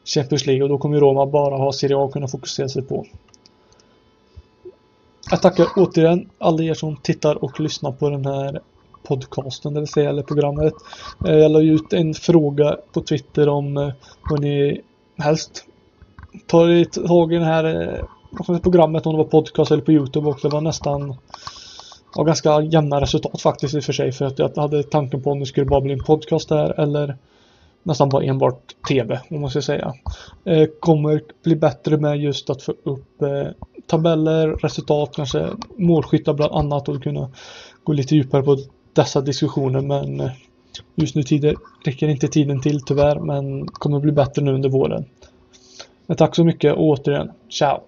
Champions 0.06 0.46
League 0.46 0.64
och 0.64 0.70
då 0.70 0.78
kommer 0.78 1.00
Roma 1.00 1.26
bara 1.26 1.58
ha 1.58 1.74
Serie 1.74 1.98
A 1.98 2.06
att 2.06 2.12
kunna 2.12 2.28
fokusera 2.28 2.70
sig 2.70 2.82
på. 2.82 3.06
Jag 5.30 5.42
tackar 5.42 5.68
återigen 5.76 6.30
alla 6.38 6.64
er 6.64 6.74
som 6.74 6.98
tittar 6.98 7.44
och 7.44 7.60
lyssnar 7.60 7.92
på 7.92 8.10
den 8.10 8.26
här 8.26 8.60
podcasten, 9.04 9.74
det 9.74 9.80
vill 9.80 9.90
säga, 9.90 10.10
eller 10.10 10.24
programmet. 10.24 10.74
Eh, 11.26 11.36
jag 11.36 11.52
la 11.52 11.62
ut 11.62 11.94
en 11.94 12.14
fråga 12.14 12.78
på 12.94 13.02
Twitter 13.02 13.50
om 13.50 13.78
eh, 13.78 13.94
vad 14.30 14.40
ni 14.40 14.82
helst 15.18 15.66
tar 16.48 16.84
tag 17.08 17.34
i 17.34 17.38
det 17.38 17.46
här 17.46 17.64
eh, 17.64 18.60
programmet, 18.60 19.06
om 19.06 19.14
det 19.14 19.18
var 19.18 19.30
podcast 19.30 19.72
eller 19.72 19.84
på 19.84 19.92
Youtube 19.92 20.30
och 20.30 20.40
Det 20.42 20.50
var 20.50 20.62
nästan 20.62 21.16
ja, 22.16 22.24
ganska 22.24 22.62
jämna 22.62 23.02
resultat 23.02 23.42
faktiskt 23.42 23.76
i 23.76 23.80
och 23.80 23.84
för 23.84 23.94
sig 23.94 24.12
för 24.12 24.26
att 24.26 24.40
jag 24.40 24.56
hade 24.56 24.84
tanken 24.84 25.24
på 25.24 25.32
om 25.32 25.40
det 25.40 25.46
skulle 25.46 25.66
bara 25.66 25.82
bli 25.82 25.94
en 25.94 26.04
podcast 26.04 26.50
där 26.50 26.80
eller 26.80 27.18
nästan 27.84 28.10
bara 28.10 28.24
enbart 28.24 28.76
TV 28.88 29.20
om 29.30 29.42
man 29.42 29.50
ska 29.50 29.62
säga. 29.62 29.94
Eh, 30.46 30.68
kommer 30.80 31.22
bli 31.44 31.56
bättre 31.56 31.98
med 31.98 32.18
just 32.18 32.50
att 32.50 32.62
få 32.62 32.72
upp 32.84 33.22
eh, 33.22 33.48
tabeller, 33.88 34.48
resultat, 34.48 35.12
kanske 35.16 35.48
målskyttar 35.78 36.34
bland 36.34 36.54
annat 36.54 36.90
och 36.90 37.04
kunna 37.04 37.30
gå 37.84 37.94
lite 37.94 38.16
djupare 38.16 38.44
på 38.44 38.58
dessa 38.94 39.22
diskussioner 39.22 39.82
men 39.82 40.20
eh, 40.20 40.32
just 40.96 41.16
nu 41.16 41.24
tider, 41.24 41.56
räcker 41.86 42.08
inte 42.08 42.28
tiden 42.28 42.62
till 42.62 42.82
tyvärr 42.82 43.20
men 43.20 43.68
kommer 43.68 44.00
bli 44.00 44.12
bättre 44.12 44.42
nu 44.42 44.54
under 44.54 44.70
våren. 44.70 45.06
Men 46.12 46.18
tack 46.18 46.36
så 46.36 46.44
mycket 46.44 46.74
och 46.74 46.84
återigen, 46.84 47.32
ciao! 47.50 47.80